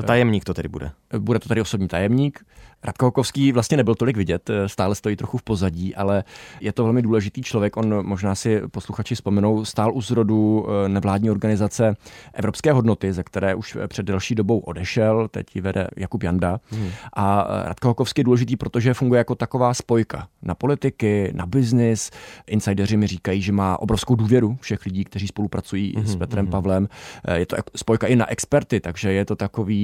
Tajemník 0.07 0.45
to 0.45 0.55
tedy 0.55 0.69
bude. 0.69 0.91
Bude 1.19 1.39
to 1.39 1.49
tady 1.49 1.61
osobní 1.61 1.89
tajemník. 1.89 2.45
Radko 2.83 3.05
Hokovský 3.05 3.53
vlastně 3.53 3.77
nebyl 3.77 3.95
tolik 3.95 4.17
vidět, 4.17 4.51
stále 4.67 4.95
stojí 4.95 5.17
trochu 5.17 5.39
v 5.39 5.43
pozadí, 5.43 5.95
ale 5.95 6.25
je 6.61 6.73
to 6.73 6.85
velmi 6.85 7.03
důležitý 7.03 7.43
člověk. 7.43 7.77
On 7.77 8.07
možná 8.07 8.35
si 8.35 8.63
posluchači 8.71 9.15
vzpomenou, 9.15 9.65
stál 9.65 9.93
u 9.95 10.01
zrodu 10.01 10.67
eh, 10.67 10.89
nevládní 10.89 11.31
organizace 11.31 11.97
Evropské 12.33 12.73
hodnoty, 12.73 13.13
ze 13.13 13.23
které 13.23 13.55
už 13.55 13.77
před 13.89 14.07
delší 14.07 14.35
dobou 14.35 14.59
odešel, 14.59 15.29
teď 15.29 15.57
ji 15.57 15.61
vede 15.63 15.89
Jakub 15.97 16.23
Janda. 16.23 16.61
Hmm. 16.71 16.91
A 17.17 17.47
Radko 17.65 17.89
Hokovský 17.89 18.21
je 18.21 18.25
důležitý, 18.25 18.57
protože 18.57 18.95
funguje 18.95 19.19
jako 19.19 19.35
taková 19.35 19.75
spojka 19.75 20.29
na 20.43 20.55
politiky, 20.55 21.33
na 21.35 21.47
biznis. 21.47 22.11
Insideři 22.47 22.97
mi 22.97 23.07
říkají, 23.07 23.43
že 23.43 23.53
má 23.53 23.81
obrovskou 23.81 24.15
důvěru 24.15 24.57
všech 24.61 24.87
lidí, 24.87 25.05
kteří 25.05 25.27
spolupracují 25.27 25.95
hmm. 25.97 26.07
s 26.07 26.17
Petrem 26.17 26.45
hmm. 26.45 26.53
Pavlem. 26.53 26.89
Eh, 27.25 27.39
je 27.39 27.47
to 27.47 27.57
spojka 27.77 28.07
i 28.07 28.17
na 28.17 28.31
experty, 28.31 28.81
takže 28.81 29.13
je 29.13 29.25
to 29.25 29.37
takový 29.37 29.80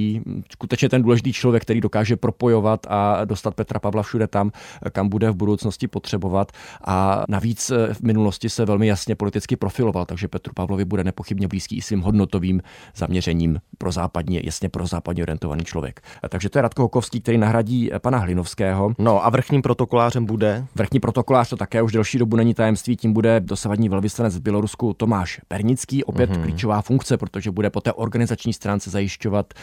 skutečně 0.51 0.89
ten 0.89 1.01
důležitý 1.01 1.33
člověk, 1.33 1.63
který 1.63 1.81
dokáže 1.81 2.15
propojovat 2.15 2.87
a 2.89 3.25
dostat 3.25 3.55
Petra 3.55 3.79
Pavla 3.79 4.03
všude 4.03 4.27
tam, 4.27 4.51
kam 4.91 5.09
bude 5.09 5.31
v 5.31 5.35
budoucnosti 5.35 5.87
potřebovat. 5.87 6.51
A 6.85 7.23
navíc 7.29 7.71
eh, 7.71 7.93
v 7.93 8.01
minulosti 8.01 8.49
se 8.49 8.65
velmi 8.65 8.87
jasně 8.87 9.15
politicky 9.15 9.55
profiloval, 9.55 10.05
takže 10.05 10.27
Petru 10.27 10.53
Pavlovi 10.53 10.85
bude 10.85 11.03
nepochybně 11.03 11.47
blízký 11.47 11.77
i 11.77 11.81
svým 11.81 12.01
hodnotovým 12.01 12.61
zaměřením 12.95 13.59
pro 13.77 13.91
západně, 13.91 14.41
jasně 14.43 14.69
pro 14.69 14.87
západně 14.87 15.23
orientovaný 15.23 15.63
člověk. 15.63 16.01
Takže 16.29 16.49
to 16.49 16.57
je 16.57 16.61
Radko 16.61 16.81
Hokovský, 16.81 17.21
který 17.21 17.37
nahradí 17.37 17.89
pana 18.01 18.17
Hlinovského. 18.17 18.93
No 18.99 19.25
a 19.25 19.29
vrchním 19.29 19.61
protokolářem 19.61 20.25
bude? 20.25 20.65
Vrchní 20.75 20.99
protokolář 20.99 21.49
to 21.49 21.55
také 21.55 21.81
už 21.81 21.91
delší 21.91 22.17
dobu 22.17 22.35
není 22.35 22.53
tajemství, 22.53 22.95
tím 22.95 23.13
bude 23.13 23.39
dosavadní 23.39 23.89
velvyslanec 23.89 24.37
v 24.37 24.41
Bělorusku 24.41 24.93
Tomáš 24.93 25.41
Pernický, 25.47 26.03
opět 26.03 26.29
mm-hmm. 26.29 26.41
klíčová 26.41 26.81
funkce, 26.81 27.17
protože 27.17 27.51
bude 27.51 27.69
po 27.69 27.81
té 27.81 27.93
organizační 27.93 28.53
stránce 28.53 28.89
zajišťovat 28.89 29.53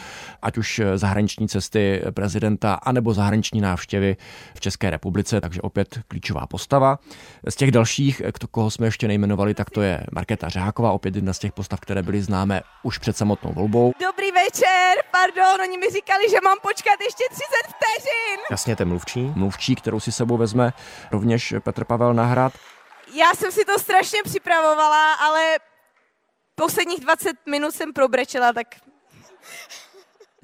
ať 0.43 0.59
už 0.59 0.81
zahraniční 0.95 1.49
cesty 1.49 2.03
prezidenta, 2.15 2.75
anebo 2.75 3.15
zahraniční 3.15 3.61
návštěvy 3.61 4.17
v 4.55 4.61
České 4.61 4.91
republice, 4.91 5.41
takže 5.41 5.61
opět 5.61 5.99
klíčová 6.09 6.47
postava. 6.47 6.99
Z 7.49 7.57
těch 7.57 7.71
dalších, 7.71 8.23
koho 8.51 8.71
jsme 8.71 8.87
ještě 8.87 9.09
nejmenovali, 9.09 9.55
tak 9.55 9.71
to 9.71 9.83
je 9.83 10.07
Markéta 10.13 10.49
Řáková, 10.49 10.93
opět 10.93 11.17
jedna 11.17 11.33
z 11.33 11.39
těch 11.39 11.53
postav, 11.53 11.81
které 11.81 12.03
byly 12.03 12.23
známé 12.23 12.63
už 12.83 12.99
před 12.99 13.17
samotnou 13.17 13.53
volbou. 13.53 13.93
Dobrý 14.01 14.33
večer, 14.33 15.03
pardon, 15.11 15.61
oni 15.61 15.79
mi 15.79 15.87
říkali, 15.91 16.31
že 16.31 16.37
mám 16.45 16.59
počkat 16.63 17.01
ještě 17.05 17.25
30 17.31 17.45
vteřin. 17.65 18.41
Jasně, 18.51 18.77
ten 18.77 18.89
mluvčí. 18.89 19.33
Mluvčí, 19.35 19.75
kterou 19.75 20.01
si 20.01 20.13
sebou 20.13 20.37
vezme 20.37 20.73
rovněž 21.13 21.55
Petr 21.61 21.85
Pavel 21.85 22.15
Nahrad. 22.15 22.53
Já 23.15 23.35
jsem 23.35 23.53
si 23.53 23.65
to 23.65 23.79
strašně 23.79 24.19
připravovala, 24.25 25.15
ale 25.15 25.57
posledních 26.55 27.01
20 27.01 27.37
minut 27.47 27.75
jsem 27.75 27.93
probrečela, 27.93 28.53
tak 28.53 28.67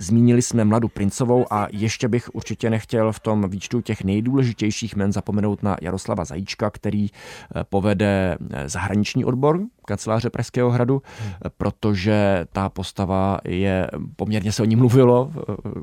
Zmínili 0.02 0.42
jsme 0.42 0.64
Mladu 0.64 0.88
Princovou 0.88 1.52
a 1.52 1.66
ještě 1.70 2.08
bych 2.08 2.34
určitě 2.34 2.70
nechtěl 2.70 3.12
v 3.12 3.20
tom 3.20 3.50
výčtu 3.50 3.80
těch 3.80 4.04
nejdůležitějších 4.04 4.96
men 4.96 5.12
zapomenout 5.12 5.62
na 5.62 5.76
Jaroslava 5.82 6.24
Zajíčka, 6.24 6.70
který 6.70 7.06
eh, 7.06 7.64
povede 7.64 8.38
eh, 8.50 8.68
zahraniční 8.68 9.24
odbor 9.24 9.60
kanceláře 9.90 10.30
Pražského 10.30 10.70
hradu, 10.70 11.02
protože 11.56 12.46
ta 12.52 12.68
postava 12.68 13.38
je, 13.44 13.90
poměrně 14.16 14.52
se 14.52 14.62
o 14.62 14.64
ní 14.64 14.76
mluvilo, 14.76 15.30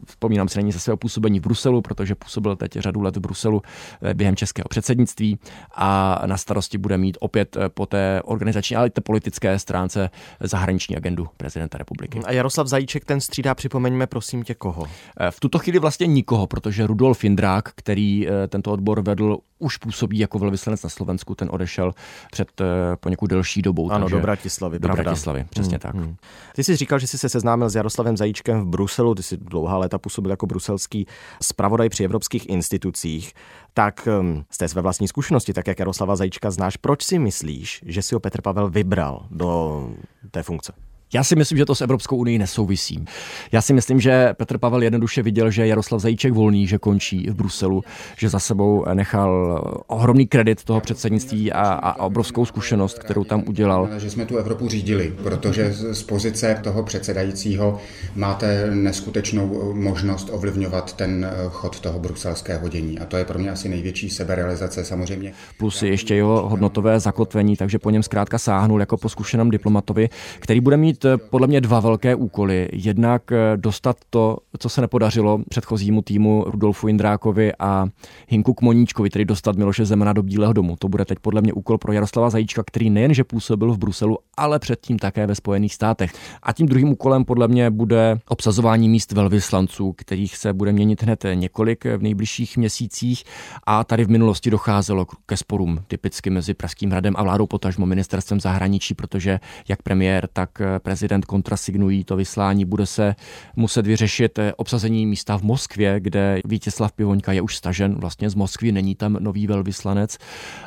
vzpomínám 0.06 0.48
si 0.48 0.60
na 0.60 0.62
ní 0.62 0.72
ze 0.72 0.80
svého 0.80 0.98
působení 0.98 1.40
v 1.40 1.44
Bruselu, 1.44 1.82
protože 1.82 2.16
působil 2.16 2.56
teď 2.56 2.72
řadu 2.72 3.02
let 3.02 3.18
v 3.18 3.20
Bruselu 3.20 3.62
eh, 4.02 4.14
během 4.14 4.36
českého 4.36 4.66
předsednictví 4.70 5.40
a 5.76 6.22
na 6.26 6.38
starosti 6.38 6.78
bude 6.78 6.98
mít 6.98 7.18
opět 7.20 7.58
po 7.74 7.86
té 7.86 8.22
organizační, 8.24 8.76
ale 8.76 8.88
i 8.88 8.90
té 8.90 9.02
politické 9.02 9.60
stránce 9.60 10.10
zahraniční 10.40 10.98
agendu 10.98 11.28
prezidenta 11.38 11.78
republiky. 11.78 12.20
A 12.26 12.32
Jaroslav 12.32 12.68
Zajíček 12.68 13.06
ten 13.06 13.22
střídá, 13.22 13.56
připomeňme 13.56 14.08
prosím 14.08 14.44
tě 14.44 14.54
koho? 14.54 14.84
V 15.30 15.40
tuto 15.40 15.60
chvíli 15.60 15.80
vlastně 15.80 16.08
nikoho, 16.08 16.48
protože 16.48 16.88
Rudolf 16.88 17.24
Indrák, 17.24 17.70
který 17.76 18.28
tento 18.48 18.72
odbor 18.72 19.02
vedl 19.02 19.38
už 19.60 19.78
působí 19.78 20.20
jako 20.20 20.40
velvyslanec 20.40 20.84
na 20.84 20.90
Slovensku, 20.90 21.36
ten 21.36 21.50
odešel 21.52 21.94
před 22.32 22.62
uh, 22.62 22.68
poněkud 23.00 23.28
delší 23.28 23.62
dobou. 23.62 23.92
Ano, 23.92 24.10
do 24.10 24.20
Bratislavy. 24.20 24.80
Do 24.80 24.90
Bratislavy, 24.90 25.46
přesně 25.50 25.74
hmm, 25.74 25.80
tak. 25.80 25.96
Hmm. 25.96 26.16
Ty 26.56 26.64
jsi 26.64 26.76
říkal, 26.76 27.00
že 27.00 27.08
jsi 27.08 27.18
se 27.18 27.30
seznámil 27.30 27.70
s 27.70 27.76
Jaroslavem 27.76 28.18
Zajíčkem 28.18 28.62
v 28.62 28.66
Bruselu, 28.66 29.16
ty 29.16 29.24
jsi 29.24 29.38
dlouhá 29.38 29.78
léta 29.78 29.98
působil 29.98 30.32
jako 30.32 30.48
bruselský 30.48 31.08
zpravodaj 31.42 31.90
při 31.90 32.04
evropských 32.04 32.50
institucích. 32.50 33.34
Tak 33.74 34.08
z 34.50 34.58
té 34.58 34.68
své 34.68 34.82
vlastní 34.82 35.08
zkušenosti, 35.08 35.54
tak 35.54 35.68
jak 35.68 35.80
Jaroslava 35.80 36.16
Zajíčka 36.16 36.52
znáš, 36.52 36.78
proč 36.78 37.04
si 37.04 37.20
myslíš, 37.20 37.84
že 37.86 38.02
si 38.02 38.16
ho 38.16 38.20
Petr 38.20 38.42
Pavel 38.42 38.70
vybral 38.70 39.26
do 39.32 39.90
té 40.32 40.44
funkce? 40.44 40.74
Já 41.14 41.24
si 41.24 41.36
myslím, 41.36 41.58
že 41.58 41.66
to 41.66 41.76
s 41.76 41.82
Evropskou 41.82 42.18
unii 42.18 42.38
nesouvisí. 42.38 43.06
Já 43.52 43.62
si 43.62 43.74
myslím, 43.74 44.00
že 44.00 44.34
Petr 44.34 44.58
Pavel 44.58 44.84
jednoduše 44.84 45.24
viděl, 45.24 45.52
že 45.52 45.68
Jaroslav 45.68 46.02
Zajíček 46.02 46.34
volný, 46.34 46.68
že 46.68 46.78
končí 46.78 47.30
v 47.30 47.34
Bruselu, 47.34 47.84
že 48.18 48.30
za 48.30 48.40
sebou 48.40 48.86
nechal 48.94 49.62
ohromný 49.88 50.28
kredit 50.28 50.64
toho 50.64 50.82
předsednictví 50.82 51.52
a, 51.52 51.62
a 51.62 52.06
obrovskou 52.06 52.46
zkušenost, 52.46 53.00
kterou 53.00 53.24
tam 53.24 53.44
udělal. 53.48 53.90
Že 53.98 54.10
jsme 54.10 54.26
tu 54.26 54.38
Evropu 54.38 54.70
řídili, 54.70 55.14
protože 55.24 55.74
z 55.74 56.04
pozice 56.04 56.60
toho 56.64 56.84
předsedajícího 56.84 57.80
máte 58.16 58.72
neskutečnou 58.76 59.74
možnost 59.74 60.30
ovlivňovat 60.32 60.94
ten 60.94 61.32
chod 61.50 61.80
toho 61.80 62.00
bruselského 62.00 62.70
dění. 62.70 63.00
A 63.00 63.06
to 63.06 63.18
je 63.18 63.26
pro 63.26 63.40
mě 63.40 63.52
asi 63.52 63.70
největší 63.70 64.10
seberealizace 64.10 64.86
samozřejmě. 64.86 65.34
Plus 65.58 65.84
ještě 65.84 66.16
jeho 66.16 66.50
hodnotové 66.50 67.00
zakotvení, 67.00 67.56
takže 67.56 67.80
po 67.80 67.90
něm 67.90 68.04
zkrátka 68.04 68.38
sáhnul 68.38 68.80
jako 68.80 68.98
po 68.98 69.10
zkušeném 69.10 69.50
diplomatovi, 69.50 70.10
který 70.40 70.60
bude 70.60 70.78
mít 70.78 70.97
mít 70.98 71.06
eh, 71.06 71.18
podle 71.18 71.48
mě 71.48 71.62
dva 71.62 71.80
velké 71.80 72.16
úkoly. 72.16 72.70
Jednak 72.74 73.32
eh, 73.32 73.58
dostat 73.58 73.98
to, 74.10 74.38
co 74.60 74.70
se 74.70 74.82
nepodařilo 74.82 75.40
předchozímu 75.50 76.02
týmu 76.02 76.44
Rudolfu 76.48 76.88
Indrákovi 76.88 77.52
a 77.60 77.86
Hinku 78.28 78.54
Kmoníčkovi, 78.54 79.10
tedy 79.10 79.26
dostat 79.26 79.56
Miloše 79.56 79.86
Zemana 79.86 80.14
do 80.14 80.24
Bílého 80.24 80.54
domu. 80.54 80.76
To 80.80 80.90
bude 80.90 81.06
teď 81.06 81.20
podle 81.20 81.42
mě 81.42 81.54
úkol 81.54 81.78
pro 81.78 81.94
Jaroslava 81.94 82.30
Zajíčka, 82.30 82.64
který 82.66 82.90
nejenže 82.90 83.24
působil 83.24 83.74
v 83.74 83.78
Bruselu, 83.78 84.18
ale 84.38 84.60
předtím 84.60 85.00
také 85.00 85.28
ve 85.28 85.36
Spojených 85.36 85.74
státech. 85.74 86.12
A 86.44 86.54
tím 86.54 86.68
druhým 86.68 86.90
úkolem 86.90 87.26
podle 87.26 87.48
mě 87.48 87.70
bude 87.70 88.20
obsazování 88.28 88.90
míst 88.90 89.12
velvyslanců, 89.12 89.94
kterých 89.98 90.38
se 90.38 90.54
bude 90.54 90.72
měnit 90.72 91.04
hned 91.04 91.26
několik 91.34 91.86
v 91.86 92.02
nejbližších 92.02 92.58
měsících. 92.58 93.24
A 93.64 93.84
tady 93.84 94.06
v 94.06 94.10
minulosti 94.10 94.50
docházelo 94.50 95.06
ke 95.26 95.38
sporům 95.38 95.80
typicky 95.88 96.30
mezi 96.30 96.54
Pražským 96.54 96.92
hradem 96.92 97.14
a 97.18 97.24
vládou 97.24 97.48
potažmo 97.48 97.86
ministerstvem 97.86 98.40
zahraničí, 98.40 98.94
protože 98.94 99.40
jak 99.68 99.82
premiér, 99.82 100.28
tak 100.34 100.62
prezident 100.88 101.26
kontrasignují 101.26 102.04
to 102.04 102.16
vyslání, 102.16 102.66
bude 102.66 102.86
se 102.86 103.16
muset 103.56 103.88
vyřešit 103.88 104.40
eh, 104.40 104.54
obsazení 104.54 105.06
místa 105.06 105.38
v 105.38 105.42
Moskvě, 105.42 106.00
kde 106.00 106.40
Vítězslav 106.46 106.92
Pivoňka 106.92 107.32
je 107.32 107.42
už 107.42 107.56
stažen 107.56 107.96
vlastně 107.96 108.30
z 108.30 108.36
Moskvy, 108.36 108.72
není 108.72 108.96
tam 108.96 109.18
nový 109.20 109.48
velvyslanec. 109.48 110.18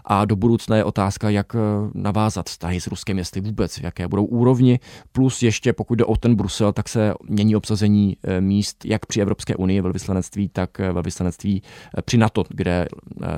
A 0.04 0.24
do 0.24 0.36
budoucna 0.36 0.76
je 0.76 0.84
otázka, 0.84 1.30
jak 1.30 1.54
eh, 1.54 1.58
navázat 1.94 2.48
vztahy 2.48 2.80
s 2.80 2.86
Ruskem, 2.86 3.18
jestli 3.18 3.40
vůbec, 3.40 3.78
v 3.78 3.84
jaké 3.84 4.08
budou 4.08 4.24
úrovni, 4.24 4.80
plus 5.12 5.42
ještě 5.42 5.72
pokud 5.72 5.94
jde 5.94 6.04
o 6.04 6.16
ten 6.16 6.34
Brusel, 6.34 6.72
tak 6.72 6.88
se 6.88 7.14
mění 7.28 7.56
obsazení 7.56 8.16
eh, 8.22 8.40
míst 8.40 8.84
jak 8.84 9.06
při 9.06 9.20
Evropské 9.20 9.56
unii 9.56 9.80
velvyslanectví, 9.80 10.48
tak 10.48 10.78
velvyslanectví 10.78 11.62
při 12.04 12.18
NATO, 12.18 12.44
kde 12.48 12.88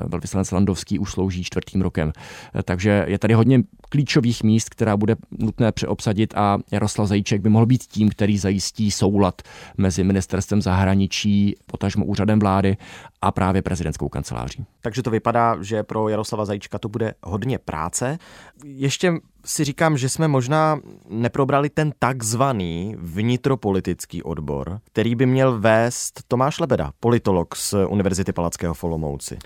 velvyslanec 0.07 0.51
Landovský 0.51 0.99
už 0.99 1.11
slouží 1.11 1.45
čtvrtým 1.45 1.83
rokem. 1.83 2.12
Takže 2.65 3.05
je 3.09 3.19
tady 3.19 3.35
hodně 3.35 3.62
klíčových 3.93 4.43
míst, 4.43 4.69
která 4.69 4.97
bude 4.97 5.17
nutné 5.39 5.73
přeobsadit 5.73 6.35
a 6.37 6.59
Jaroslav 6.73 7.09
Zajíček 7.09 7.41
by 7.41 7.49
mohl 7.49 7.67
být 7.67 7.83
tím, 7.83 8.09
který 8.09 8.38
zajistí 8.38 8.91
soulad 8.91 9.43
mezi 9.76 10.05
ministerstvem 10.05 10.62
zahraničí, 10.62 11.57
potažmo 11.67 12.05
úřadem 12.05 12.38
vlády 12.38 12.76
a 13.23 13.33
právě 13.33 13.62
prezidentskou 13.62 14.09
kanceláří. 14.09 14.64
Takže 14.81 15.02
to 15.02 15.11
vypadá, 15.11 15.57
že 15.61 15.83
pro 15.83 16.09
Jaroslava 16.09 16.45
Zajíčka 16.45 16.79
to 16.79 16.88
bude 16.88 17.14
hodně 17.23 17.59
práce. 17.59 18.19
Ještě 18.64 19.12
si 19.45 19.64
říkám, 19.64 19.99
že 19.99 20.09
jsme 20.09 20.29
možná 20.29 20.81
neprobrali 21.09 21.71
ten 21.71 21.93
takzvaný 21.99 22.97
vnitropolitický 22.99 24.23
odbor, 24.23 24.81
který 24.85 25.14
by 25.14 25.26
měl 25.26 25.61
vést 25.61 26.21
Tomáš 26.29 26.61
Lebeda, 26.61 26.93
politolog 27.00 27.57
z 27.57 27.75
Univerzity 27.88 28.33
Palackého 28.33 28.75
v 28.75 28.85
Olomouci. 28.85 29.38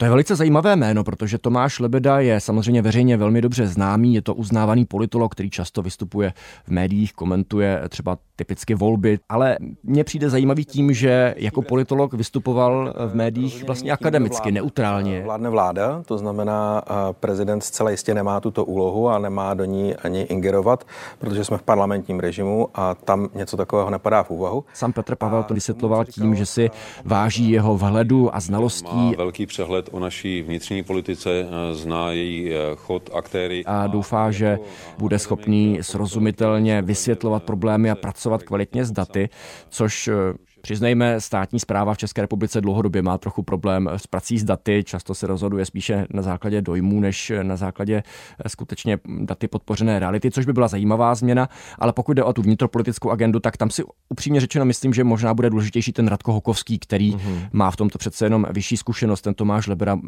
To 0.00 0.06
je 0.06 0.10
velice 0.10 0.36
zajímavé 0.36 0.76
jméno, 0.76 1.04
protože 1.04 1.38
Tomáš 1.38 1.78
Lebeda 1.78 2.20
je 2.20 2.40
samozřejmě 2.40 2.82
veřejně 2.82 3.16
velmi 3.16 3.40
dobře 3.40 3.66
známý, 3.66 4.14
je 4.14 4.22
to 4.22 4.34
uznávaný 4.34 4.84
politolog, 4.84 5.32
který 5.32 5.50
často 5.50 5.82
vystupuje 5.82 6.32
v 6.64 6.68
médiích, 6.68 7.12
komentuje 7.12 7.82
třeba 7.88 8.18
typicky 8.40 8.74
volby, 8.74 9.18
ale 9.28 9.56
mně 9.82 10.04
přijde 10.04 10.30
zajímavý 10.30 10.64
tím, 10.64 10.92
že 10.92 11.34
jako 11.36 11.62
politolog 11.62 12.14
vystupoval 12.14 12.94
v 13.06 13.14
médiích 13.14 13.64
vlastně 13.66 13.92
akademicky, 13.92 14.52
neutrálně. 14.52 15.22
Vládne 15.24 15.50
vláda, 15.50 16.02
to 16.06 16.18
znamená, 16.18 16.82
prezident 17.12 17.60
zcela 17.60 17.90
jistě 17.90 18.14
nemá 18.14 18.40
tuto 18.40 18.64
úlohu 18.64 19.08
a 19.08 19.18
nemá 19.18 19.54
do 19.54 19.64
ní 19.64 19.96
ani 19.96 20.20
ingerovat, 20.20 20.84
protože 21.18 21.44
jsme 21.44 21.58
v 21.58 21.62
parlamentním 21.62 22.20
režimu 22.20 22.68
a 22.74 22.94
tam 22.94 23.28
něco 23.34 23.56
takového 23.56 23.90
nepadá 23.90 24.22
v 24.22 24.30
úvahu. 24.30 24.64
Sam 24.72 24.92
Petr 24.92 25.16
Pavel 25.16 25.42
to 25.42 25.54
vysvětloval 25.54 26.04
tím, 26.04 26.34
že 26.34 26.46
si 26.46 26.70
váží 27.04 27.50
jeho 27.50 27.76
vhledu 27.76 28.36
a 28.36 28.40
znalostí. 28.40 28.96
Má 28.96 29.12
velký 29.16 29.46
přehled 29.46 29.88
o 29.92 29.98
naší 29.98 30.42
vnitřní 30.42 30.82
politice, 30.82 31.30
eh, 31.30 31.74
zná 31.74 32.10
její 32.10 32.52
eh, 32.52 32.56
chod 32.76 33.10
aktéry. 33.14 33.64
A 33.66 33.86
doufá, 33.86 34.30
že 34.30 34.58
bude 34.98 35.18
schopný 35.18 35.78
srozumitelně 35.80 36.82
vysvětlovat 36.82 37.42
problémy 37.42 37.90
a 37.90 37.94
pracovat 37.94 38.29
kvalitně 38.38 38.84
s 38.84 38.90
daty, 38.90 39.28
což 39.68 40.08
eh, 40.08 40.14
Přiznejme, 40.62 41.20
státní 41.20 41.60
zpráva 41.60 41.94
v 41.94 41.98
České 41.98 42.20
republice 42.20 42.60
dlouhodobě 42.60 43.02
má 43.02 43.18
trochu 43.18 43.42
problém 43.42 43.90
s 43.96 44.06
prací 44.06 44.38
s 44.38 44.44
daty, 44.44 44.84
často 44.86 45.14
se 45.14 45.26
rozhoduje 45.26 45.66
spíše 45.66 46.06
na 46.10 46.22
základě 46.22 46.62
dojmů, 46.62 47.00
než 47.00 47.32
na 47.42 47.56
základě 47.56 48.02
eh, 48.44 48.48
skutečně 48.48 48.98
daty 49.20 49.48
podpořené 49.48 49.98
reality, 49.98 50.30
což 50.30 50.46
by 50.46 50.52
byla 50.52 50.68
zajímavá 50.68 51.14
změna, 51.14 51.48
ale 51.78 51.92
pokud 51.92 52.12
jde 52.12 52.24
o 52.24 52.32
tu 52.32 52.42
vnitropolitickou 52.42 53.10
agendu, 53.10 53.40
tak 53.40 53.56
tam 53.56 53.70
si 53.70 53.82
upřímně 54.08 54.40
řečeno 54.40 54.64
myslím, 54.64 54.92
že 54.92 55.04
možná 55.04 55.34
bude 55.34 55.50
důležitější 55.50 55.92
ten 55.92 56.08
Radko 56.08 56.32
Hokovský, 56.32 56.78
který 56.78 57.12
mm-hmm. 57.12 57.48
má 57.52 57.70
v 57.70 57.76
tomto 57.76 57.98
přece 57.98 58.26
jenom 58.26 58.46
vyšší 58.50 58.76
zkušenost, 58.76 59.20
ten 59.20 59.34
Tomáš 59.34 59.66
Lebera. 59.66 59.98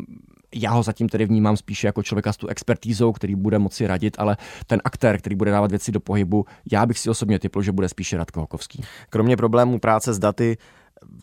Já 0.55 0.71
ho 0.71 0.83
zatím 0.83 1.09
tedy 1.09 1.27
vnímám 1.27 1.57
spíše 1.57 1.87
jako 1.87 2.03
člověka 2.03 2.33
s 2.33 2.37
tu 2.37 2.49
expertízou, 2.49 3.13
který 3.13 3.35
bude 3.35 3.59
moci 3.59 3.87
radit, 3.87 4.17
ale 4.19 4.37
ten 4.67 4.81
aktér, 4.85 5.19
který 5.19 5.37
bude 5.37 5.51
dávat 5.51 5.71
věci 5.71 5.93
do 5.93 6.01
pohybu, 6.01 6.45
já 6.73 6.87
bych 6.87 6.99
si 6.99 7.11
osobně 7.11 7.39
typl, 7.39 7.63
že 7.63 7.73
bude 7.73 7.89
spíše 7.89 8.17
Radko 8.17 8.41
Hokovský. 8.41 8.83
Kromě 9.11 9.37
problémů 9.37 9.79
práce 9.79 10.15
s 10.15 10.19
daty, 10.19 10.57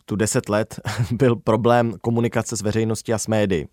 tu 0.04 0.16
deset 0.16 0.48
let 0.48 0.80
byl 1.12 1.36
problém 1.36 1.94
komunikace 2.00 2.56
s 2.56 2.62
veřejností 2.62 3.12
a 3.12 3.18
s 3.18 3.26
médií. 3.26 3.66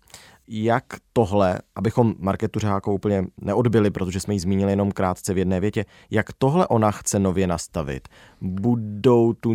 Jak 0.48 0.84
tohle, 1.12 1.58
abychom 1.74 2.14
Marketu 2.18 2.60
Řehákovou 2.60 2.94
úplně 2.94 3.24
neodbili, 3.40 3.90
protože 3.90 4.20
jsme 4.20 4.34
ji 4.34 4.40
zmínili 4.40 4.72
jenom 4.72 4.92
krátce 4.92 5.34
v 5.34 5.38
jedné 5.38 5.60
větě, 5.60 5.84
jak 6.10 6.32
tohle 6.38 6.66
ona 6.66 6.90
chce 6.90 7.18
nově 7.18 7.46
nastavit? 7.46 8.08
Budou 8.40 9.32
tu 9.32 9.52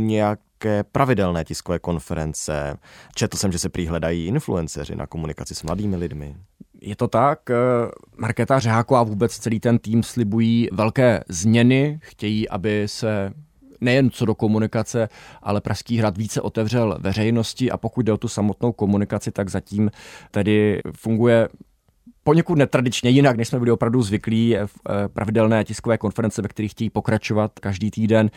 nějaké 0.63 0.84
pravidelné 0.91 1.46
tiskové 1.46 1.79
konference? 1.79 2.77
Četl 3.15 3.38
jsem, 3.38 3.51
že 3.51 3.60
se 3.60 3.70
prý 3.70 3.88
hledají 3.88 4.25
influenceři 4.25 4.96
na 4.96 5.08
komunikaci 5.08 5.55
s 5.55 5.63
mladými 5.63 5.96
lidmi. 5.96 6.36
Je 6.82 6.96
to 6.96 7.08
tak. 7.08 7.50
Eh, 7.50 7.55
Markéta 8.17 8.60
Řeháková 8.60 9.00
a 9.00 9.03
vůbec 9.03 9.38
celý 9.38 9.60
ten 9.60 9.79
tým 9.79 10.03
slibují 10.03 10.67
velké 10.72 11.24
změny, 11.29 12.00
chtějí, 12.01 12.50
aby 12.50 12.84
se 12.86 13.32
nejen 13.82 14.10
co 14.10 14.25
do 14.25 14.36
komunikace, 14.36 15.10
ale 15.41 15.62
Pražský 15.62 15.98
hrad 15.98 16.17
více 16.17 16.41
otevřel 16.41 16.98
veřejnosti 17.00 17.72
a 17.72 17.77
pokud 17.77 18.05
jde 18.05 18.13
o 18.13 18.17
tu 18.17 18.27
samotnou 18.27 18.72
komunikaci, 18.72 19.32
tak 19.32 19.50
zatím 19.50 19.91
tedy 20.32 20.82
funguje 20.98 21.50
poněkud 22.24 22.58
netradičně 22.58 23.10
jinak, 23.10 23.38
než 23.38 23.48
jsme 23.48 23.60
byli 23.60 23.72
opravdu 23.72 24.01
zvyklí 24.01 24.58
eh, 24.58 24.67
pravidelné 25.13 25.63
tiskové 25.63 25.98
konference, 25.98 26.41
ve 26.41 26.48
kterých 26.48 26.72
chtějí 26.72 26.89
pokračovat 26.89 27.60
každý 27.60 27.91
týden 27.91 28.29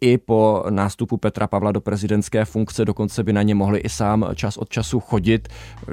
i 0.00 0.18
po 0.18 0.64
nástupu 0.70 1.16
Petra 1.16 1.46
Pavla 1.46 1.72
do 1.72 1.80
prezidentské 1.80 2.44
funkce, 2.44 2.84
dokonce 2.84 3.24
by 3.24 3.32
na 3.32 3.42
ně 3.42 3.54
mohli 3.54 3.78
i 3.78 3.88
sám 3.88 4.26
čas 4.34 4.56
od 4.56 4.68
času 4.68 5.00
chodit. 5.00 5.48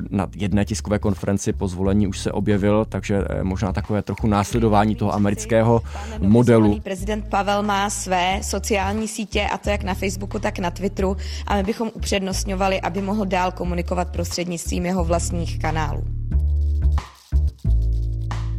Na 0.10 0.28
jedné 0.36 0.66
tiskové 0.66 1.00
konferenci 1.00 1.54
po 1.54 1.68
zvolení 1.68 2.08
už 2.08 2.20
se 2.20 2.32
objevil, 2.32 2.86
takže 2.90 3.24
eh, 3.30 3.44
možná 3.44 3.74
takové 3.74 4.02
trochu 4.02 4.28
následování 4.28 4.96
toho 4.96 5.14
amerického 5.14 5.82
modelu. 6.20 6.80
Prezident 6.80 7.30
Pavel 7.30 7.64
má 7.64 7.90
své 7.90 8.40
sociální 8.42 9.08
sítě 9.08 9.48
a 9.52 9.58
to 9.58 9.70
jak 9.70 9.84
na 9.84 9.94
Facebooku, 9.94 10.40
tak 10.40 10.60
na 10.60 10.72
Twitteru 10.72 11.18
a 11.48 11.56
my 11.56 11.64
bychom 11.64 11.92
upřednostňovali, 11.94 12.82
aby 12.82 13.02
mohl 13.02 13.26
dál 13.26 13.52
komunikovat 13.52 14.12
prostřednictvím 14.12 14.86
jeho 14.86 15.04
vlastních 15.04 15.60
kanálů. 15.60 16.04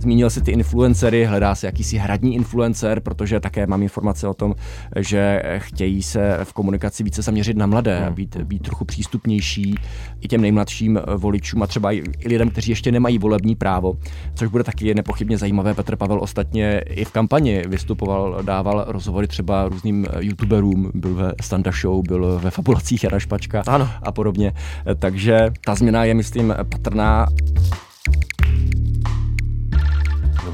Zmínil 0.05 0.31
si 0.31 0.41
ty 0.43 0.51
influencery, 0.51 1.25
hledá 1.25 1.55
se 1.55 1.67
jakýsi 1.67 1.97
hradní 1.97 2.35
influencer, 2.35 3.01
protože 3.01 3.41
také 3.41 3.67
mám 3.67 3.83
informace 3.83 4.29
o 4.29 4.35
tom, 4.35 4.55
že 4.97 5.43
chtějí 5.59 6.03
se 6.03 6.39
v 6.45 6.53
komunikaci 6.53 7.03
více 7.03 7.23
zaměřit 7.23 7.57
na 7.57 7.67
mladé, 7.67 7.99
a 7.99 8.07
hmm. 8.07 8.15
být, 8.15 8.37
být 8.37 8.63
trochu 8.63 8.85
přístupnější 8.85 9.75
i 10.21 10.29
těm 10.29 10.41
nejmladším 10.41 11.01
voličům 11.17 11.63
a 11.63 11.67
třeba 11.67 11.93
i 11.93 12.03
lidem, 12.27 12.51
kteří 12.51 12.71
ještě 12.71 12.93
nemají 12.93 13.19
volební 13.19 13.57
právo, 13.57 13.95
což 14.35 14.49
bude 14.49 14.65
taky 14.65 14.95
nepochybně 14.95 15.39
zajímavé. 15.39 15.75
Petr 15.75 15.97
Pavel 15.97 16.19
ostatně 16.23 16.81
i 16.81 17.05
v 17.05 17.13
kampani 17.13 17.63
vystupoval, 17.67 18.43
dával 18.43 18.85
rozhovory 18.89 19.27
třeba 19.27 19.69
různým 19.69 20.07
youtuberům, 20.21 20.91
byl 20.95 21.15
ve 21.15 21.33
Standa 21.43 21.71
Show, 21.81 22.03
byl 22.09 22.39
ve 22.43 22.51
fabulacích 22.51 23.05
Jara 23.05 23.19
Špačka 23.19 23.63
ano. 23.67 23.89
a 24.03 24.13
podobně. 24.13 24.53
Takže 24.99 25.51
ta 25.65 25.75
změna 25.75 26.05
je, 26.05 26.15
myslím, 26.15 26.55
patrná. 26.69 27.27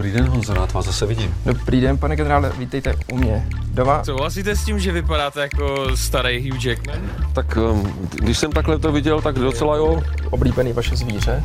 Dobrý 0.00 0.12
den, 0.12 0.28
Honzo, 0.28 0.54
rád 0.54 0.72
vás 0.72 0.86
zase 0.86 1.06
vidím. 1.06 1.34
Dobrý 1.44 1.80
den, 1.80 1.98
pane 1.98 2.16
generále, 2.16 2.52
vítejte 2.58 2.94
u 3.12 3.16
mě 3.16 3.48
doma. 3.74 4.04
Souhlasíte 4.04 4.56
s 4.56 4.64
tím, 4.64 4.78
že 4.78 4.92
vypadáte 4.92 5.40
jako 5.40 5.96
starý 5.96 6.50
Hugh 6.50 6.64
Jackman? 6.64 7.00
Tak 7.32 7.56
um, 7.56 8.08
když 8.10 8.38
jsem 8.38 8.52
takhle 8.52 8.78
to 8.78 8.92
viděl, 8.92 9.20
tak 9.20 9.34
docela 9.34 9.76
jo. 9.76 10.02
Oblíbený 10.30 10.72
vaše 10.72 10.96
zvíře? 10.96 11.44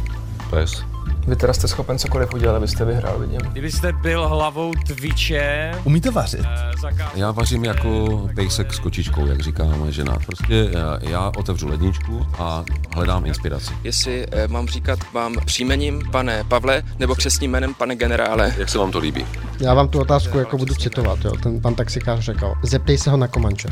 Pes. 0.49 0.85
Vy 1.27 1.35
teda 1.35 1.53
jste 1.53 1.67
schopen 1.67 1.99
cokoliv 1.99 2.33
udělat, 2.33 2.55
abyste 2.55 2.85
vyhrál, 2.85 3.19
vidím. 3.19 3.39
Kdybyste 3.51 3.93
byl 3.93 4.27
hlavou 4.27 4.71
Twitche... 4.87 5.71
Umíte 5.83 6.11
vařit? 6.11 6.39
Uh, 6.39 6.99
já 7.15 7.31
vařím 7.31 7.65
jako 7.65 8.29
pejsek 8.35 8.73
s 8.73 8.79
kočičkou, 8.79 9.25
jak 9.25 9.41
říká 9.41 9.63
moje 9.63 9.91
žena. 9.91 10.17
Prostě 10.25 10.69
já, 10.71 10.99
já 11.01 11.31
otevřu 11.37 11.67
ledničku 11.67 12.27
a 12.39 12.63
hledám 12.95 13.25
inspiraci. 13.25 13.73
Jestli 13.83 14.25
eh, 14.31 14.47
mám 14.47 14.67
říkat 14.67 14.99
vám 15.13 15.35
příjmením, 15.45 16.01
pane 16.11 16.43
Pavle, 16.43 16.83
nebo 16.99 17.15
křesním 17.15 17.51
jménem, 17.51 17.73
pane 17.73 17.95
generále. 17.95 18.55
Jak 18.57 18.69
se 18.69 18.77
vám 18.77 18.91
to 18.91 18.99
líbí? 18.99 19.25
Já 19.59 19.73
vám 19.73 19.87
tu 19.87 19.99
otázku 19.99 20.37
jako 20.37 20.57
budu 20.57 20.75
citovat, 20.75 21.19
jo. 21.25 21.31
Ten 21.43 21.61
pan 21.61 21.75
taxikář 21.75 22.19
řekl. 22.19 22.53
Zeptej 22.63 22.97
se 22.97 23.09
ho 23.09 23.17
na 23.17 23.27
Komanče. 23.27 23.69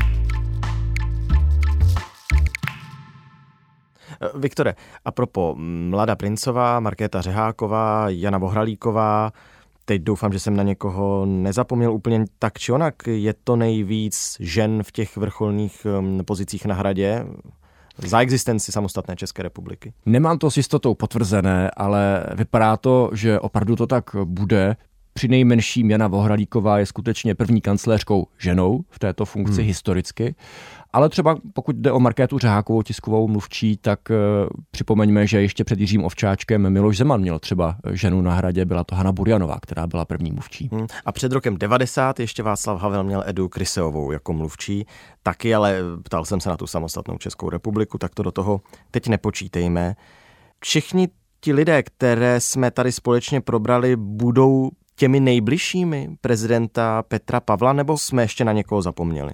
Viktore, 4.34 4.74
a 5.04 5.10
propo 5.10 5.54
Mlada 5.58 6.16
Princová, 6.16 6.80
Markéta 6.80 7.20
Řeháková, 7.20 8.08
Jana 8.08 8.38
Vohralíková, 8.38 9.32
teď 9.84 10.02
doufám, 10.02 10.32
že 10.32 10.40
jsem 10.40 10.56
na 10.56 10.62
někoho 10.62 11.26
nezapomněl 11.26 11.92
úplně 11.92 12.24
tak 12.38 12.58
či 12.58 12.72
onak. 12.72 12.94
Je 13.06 13.34
to 13.44 13.56
nejvíc 13.56 14.36
žen 14.40 14.82
v 14.82 14.92
těch 14.92 15.16
vrcholných 15.16 15.86
hm, 16.00 16.20
pozicích 16.24 16.66
na 16.66 16.74
hradě? 16.74 17.26
za 17.98 18.20
existenci 18.20 18.72
samostatné 18.72 19.16
České 19.16 19.42
republiky. 19.42 19.92
Nemám 20.06 20.38
to 20.38 20.50
s 20.50 20.56
jistotou 20.56 20.94
potvrzené, 20.94 21.70
ale 21.76 22.26
vypadá 22.34 22.76
to, 22.76 23.10
že 23.12 23.40
opravdu 23.40 23.76
to 23.76 23.86
tak 23.86 24.04
bude. 24.24 24.76
Při 25.14 25.28
nejmenším 25.28 25.90
Jana 25.90 26.08
Vohralíková 26.08 26.78
je 26.78 26.86
skutečně 26.86 27.34
první 27.34 27.60
kancléřkou 27.60 28.26
ženou 28.38 28.80
v 28.90 28.98
této 28.98 29.24
funkci 29.24 29.60
hmm. 29.60 29.66
historicky 29.66 30.34
ale 30.94 31.08
třeba 31.08 31.36
pokud 31.52 31.76
jde 31.76 31.92
o 31.92 32.00
Markétu 32.00 32.38
Řehákovou 32.38 32.82
tiskovou 32.82 33.28
mluvčí, 33.28 33.76
tak 33.76 34.00
uh, 34.10 34.16
připomeňme, 34.70 35.26
že 35.26 35.42
ještě 35.42 35.64
před 35.64 35.80
Jiřím 35.80 36.04
Ovčáčkem 36.04 36.70
Miloš 36.70 36.96
Zeman 36.96 37.20
měl 37.20 37.38
třeba 37.38 37.76
ženu 37.92 38.22
na 38.22 38.34
hradě, 38.34 38.64
byla 38.64 38.84
to 38.84 38.94
Hanna 38.94 39.12
Burjanová, 39.12 39.58
která 39.62 39.86
byla 39.86 40.04
první 40.04 40.32
mluvčí. 40.32 40.68
Hmm. 40.72 40.86
A 41.04 41.12
před 41.12 41.32
rokem 41.32 41.58
90 41.58 42.20
ještě 42.20 42.42
Václav 42.42 42.82
Havel 42.82 43.04
měl 43.04 43.24
Edu 43.26 43.48
Kryseovou 43.48 44.12
jako 44.12 44.32
mluvčí, 44.32 44.86
taky, 45.22 45.54
ale 45.54 45.78
ptal 46.04 46.24
jsem 46.24 46.40
se 46.40 46.48
na 46.48 46.56
tu 46.56 46.66
samostatnou 46.66 47.18
Českou 47.18 47.50
republiku, 47.50 47.98
tak 47.98 48.14
to 48.14 48.22
do 48.22 48.32
toho 48.32 48.60
teď 48.90 49.08
nepočítejme. 49.08 49.96
Všichni 50.60 51.08
ti 51.40 51.52
lidé, 51.52 51.82
které 51.82 52.40
jsme 52.40 52.70
tady 52.70 52.92
společně 52.92 53.40
probrali, 53.40 53.96
budou 53.96 54.70
těmi 54.96 55.20
nejbližšími 55.20 56.08
prezidenta 56.20 57.02
Petra 57.08 57.40
Pavla, 57.40 57.72
nebo 57.72 57.98
jsme 57.98 58.22
ještě 58.22 58.44
na 58.44 58.52
někoho 58.52 58.82
zapomněli? 58.82 59.32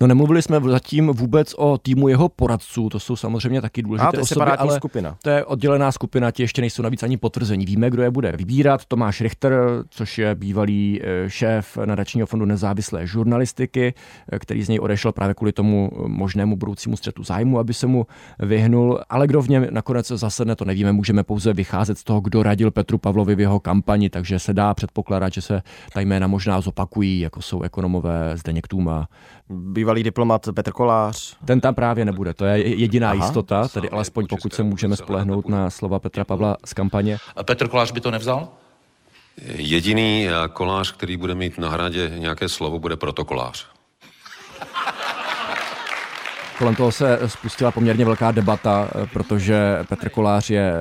No 0.00 0.06
nemluvili 0.06 0.42
jsme 0.42 0.60
zatím 0.60 1.06
vůbec 1.06 1.54
o 1.54 1.78
týmu 1.78 2.08
jeho 2.08 2.28
poradců, 2.28 2.88
to 2.88 3.00
jsou 3.00 3.16
samozřejmě 3.16 3.60
taky 3.60 3.82
důležité 3.82 4.08
A 4.08 4.12
to 4.12 4.18
je 4.18 4.22
osoby, 4.22 4.50
ale 4.50 4.76
skupina. 4.76 5.16
to 5.22 5.30
je 5.30 5.44
oddělená 5.44 5.92
skupina, 5.92 6.30
ti 6.30 6.42
ještě 6.42 6.60
nejsou 6.60 6.82
navíc 6.82 7.02
ani 7.02 7.16
potvrzení. 7.16 7.66
Víme, 7.66 7.90
kdo 7.90 8.02
je 8.02 8.10
bude 8.10 8.32
vybírat. 8.32 8.84
Tomáš 8.84 9.20
Richter, 9.20 9.54
což 9.90 10.18
je 10.18 10.34
bývalý 10.34 11.00
eh, 11.02 11.30
šéf 11.30 11.78
nadačního 11.84 12.26
fondu 12.26 12.46
nezávislé 12.46 13.06
žurnalistiky, 13.06 13.94
eh, 14.32 14.38
který 14.38 14.62
z 14.62 14.68
něj 14.68 14.78
odešel 14.80 15.12
právě 15.12 15.34
kvůli 15.34 15.52
tomu 15.52 15.90
možnému 16.06 16.56
budoucímu 16.56 16.96
střetu 16.96 17.24
zájmu, 17.24 17.58
aby 17.58 17.74
se 17.74 17.86
mu 17.86 18.06
vyhnul. 18.38 19.00
Ale 19.08 19.26
kdo 19.26 19.42
v 19.42 19.48
něm 19.48 19.66
nakonec 19.70 20.08
zasedne, 20.08 20.56
to 20.56 20.64
nevíme. 20.64 20.92
Můžeme 20.92 21.22
pouze 21.22 21.52
vycházet 21.52 21.98
z 21.98 22.04
toho, 22.04 22.20
kdo 22.20 22.42
radil 22.42 22.70
Petru 22.70 22.98
Pavlovi 22.98 23.34
v 23.34 23.40
jeho 23.40 23.60
kampani, 23.60 24.10
takže 24.10 24.38
se 24.38 24.54
dá 24.54 24.74
předpokládat, 24.96 25.32
že 25.32 25.42
se 25.42 25.62
ta 25.92 26.00
jména 26.00 26.26
možná 26.26 26.60
zopakují, 26.60 27.20
jako 27.20 27.42
jsou 27.42 27.62
ekonomové 27.62 28.36
Zdeněk 28.36 28.68
Tůma, 28.68 29.08
bývalý 29.48 30.02
diplomat 30.02 30.48
Petr 30.54 30.72
Kolář. 30.72 31.36
Ten 31.44 31.60
tam 31.60 31.74
právě 31.74 32.04
nebude, 32.04 32.34
to 32.34 32.44
je 32.44 32.68
jediná 32.68 33.10
Aha. 33.10 33.24
jistota, 33.24 33.68
tedy 33.68 33.90
alespoň 33.90 34.26
pokud 34.26 34.52
se 34.52 34.62
můžeme 34.62 34.96
spolehnout 34.96 35.48
na 35.48 35.70
slova 35.70 35.98
Petra 35.98 36.24
Pavla 36.24 36.56
z 36.64 36.74
kampaně. 36.74 37.18
A 37.36 37.42
Petr 37.42 37.68
Kolář 37.68 37.92
by 37.92 38.00
to 38.00 38.10
nevzal? 38.10 38.48
Jediný 39.56 40.28
kolář, 40.52 40.92
který 40.92 41.16
bude 41.16 41.34
mít 41.34 41.58
na 41.58 41.70
hradě 41.70 42.12
nějaké 42.18 42.48
slovo, 42.48 42.78
bude 42.78 42.96
protokolář. 42.96 43.75
Kolem 46.58 46.74
toho 46.74 46.92
se 46.92 47.18
spustila 47.26 47.70
poměrně 47.70 48.04
velká 48.04 48.32
debata, 48.32 48.90
protože 49.12 49.78
Petr 49.88 50.08
Kolář 50.08 50.50
je 50.50 50.72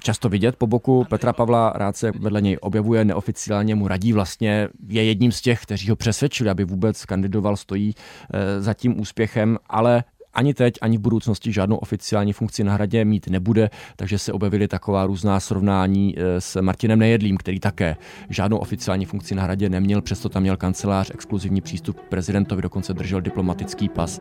často 0.00 0.28
vidět 0.28 0.56
po 0.56 0.66
boku 0.66 1.04
Petra 1.04 1.32
Pavla, 1.32 1.72
rád 1.74 1.96
se 1.96 2.12
vedle 2.18 2.40
něj 2.40 2.58
objevuje, 2.60 3.04
neoficiálně 3.04 3.74
mu 3.74 3.88
radí 3.88 4.12
vlastně, 4.12 4.68
je 4.88 5.04
jedním 5.04 5.32
z 5.32 5.40
těch, 5.40 5.62
kteří 5.62 5.90
ho 5.90 5.96
přesvědčili, 5.96 6.50
aby 6.50 6.64
vůbec 6.64 7.04
kandidoval, 7.04 7.56
stojí 7.56 7.94
eh, 8.34 8.60
za 8.60 8.74
tím 8.74 9.00
úspěchem, 9.00 9.58
ale 9.66 10.04
ani 10.34 10.54
teď, 10.54 10.74
ani 10.80 10.98
v 10.98 11.00
budoucnosti 11.00 11.52
žádnou 11.52 11.76
oficiální 11.76 12.32
funkci 12.32 12.64
na 12.64 12.74
hradě 12.74 13.04
mít 13.04 13.26
nebude, 13.28 13.70
takže 13.96 14.18
se 14.18 14.32
objevily 14.32 14.68
taková 14.68 15.06
různá 15.06 15.40
srovnání 15.40 16.14
eh, 16.16 16.40
s 16.40 16.60
Martinem 16.60 16.98
Nejedlým, 16.98 17.36
který 17.36 17.60
také 17.60 17.96
žádnou 18.28 18.56
oficiální 18.58 19.04
funkci 19.04 19.34
na 19.34 19.42
hradě 19.42 19.68
neměl, 19.68 20.02
přesto 20.02 20.28
tam 20.28 20.42
měl 20.42 20.56
kancelář, 20.56 21.10
exkluzivní 21.14 21.60
přístup 21.60 22.00
prezidentovi, 22.08 22.62
dokonce 22.62 22.94
držel 22.94 23.20
diplomatický 23.20 23.88
pas. 23.88 24.20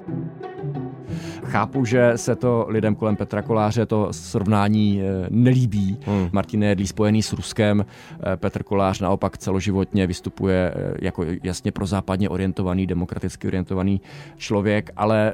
Chápu, 1.43 1.85
že 1.85 2.11
se 2.15 2.35
to 2.35 2.65
lidem 2.69 2.95
kolem 2.95 3.15
Petra 3.15 3.41
Koláře 3.41 3.85
to 3.85 4.07
srovnání 4.11 5.01
eh, 5.01 5.27
nelíbí. 5.29 5.97
Hmm. 6.05 6.29
Martin 6.31 6.59
Nedlí 6.59 6.87
spojený 6.87 7.23
s 7.23 7.33
Ruskem, 7.33 7.85
eh, 7.85 8.37
Petr 8.37 8.63
Kolář 8.63 8.99
naopak 8.99 9.37
celoživotně 9.37 10.07
vystupuje 10.07 10.73
eh, 10.75 10.93
jako 11.01 11.25
jasně 11.43 11.71
prozápadně 11.71 12.29
orientovaný, 12.29 12.87
demokraticky 12.87 13.47
orientovaný 13.47 14.01
člověk, 14.37 14.91
ale 14.97 15.33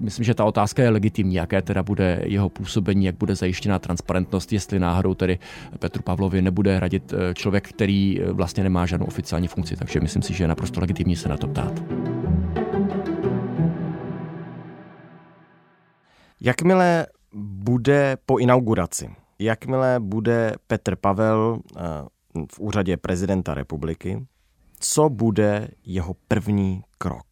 myslím, 0.00 0.24
že 0.24 0.34
ta 0.34 0.44
otázka 0.44 0.82
je 0.82 0.90
legitimní, 0.90 1.34
jaké 1.34 1.62
teda 1.62 1.82
bude 1.82 2.22
jeho 2.24 2.48
působení, 2.48 3.04
jak 3.04 3.16
bude 3.16 3.34
zajištěna 3.34 3.78
transparentnost, 3.78 4.52
jestli 4.52 4.78
náhodou 4.78 5.14
tedy 5.14 5.38
Petru 5.78 6.02
Pavlovi 6.02 6.42
nebude 6.42 6.80
radit 6.80 7.14
člověk, 7.34 7.68
který 7.68 8.20
vlastně 8.32 8.62
nemá 8.62 8.86
žádnou 8.86 9.06
oficiální 9.06 9.48
funkci. 9.48 9.76
Takže 9.76 10.00
myslím 10.00 10.22
si, 10.22 10.34
že 10.34 10.44
je 10.44 10.48
naprosto 10.48 10.80
legitimní 10.80 11.16
se 11.16 11.28
na 11.28 11.36
to 11.36 11.48
ptát. 11.48 11.82
Jakmile 16.44 17.06
bude 17.34 18.16
po 18.26 18.38
inauguraci, 18.38 19.10
jakmile 19.38 20.00
bude 20.00 20.54
Petr 20.66 20.96
Pavel 20.96 21.58
eh, 21.76 21.80
v 22.52 22.60
úřadě 22.60 22.96
prezidenta 22.96 23.54
republiky, 23.54 24.26
co 24.80 25.08
bude 25.08 25.68
jeho 25.86 26.14
první 26.28 26.82
krok 26.98 27.26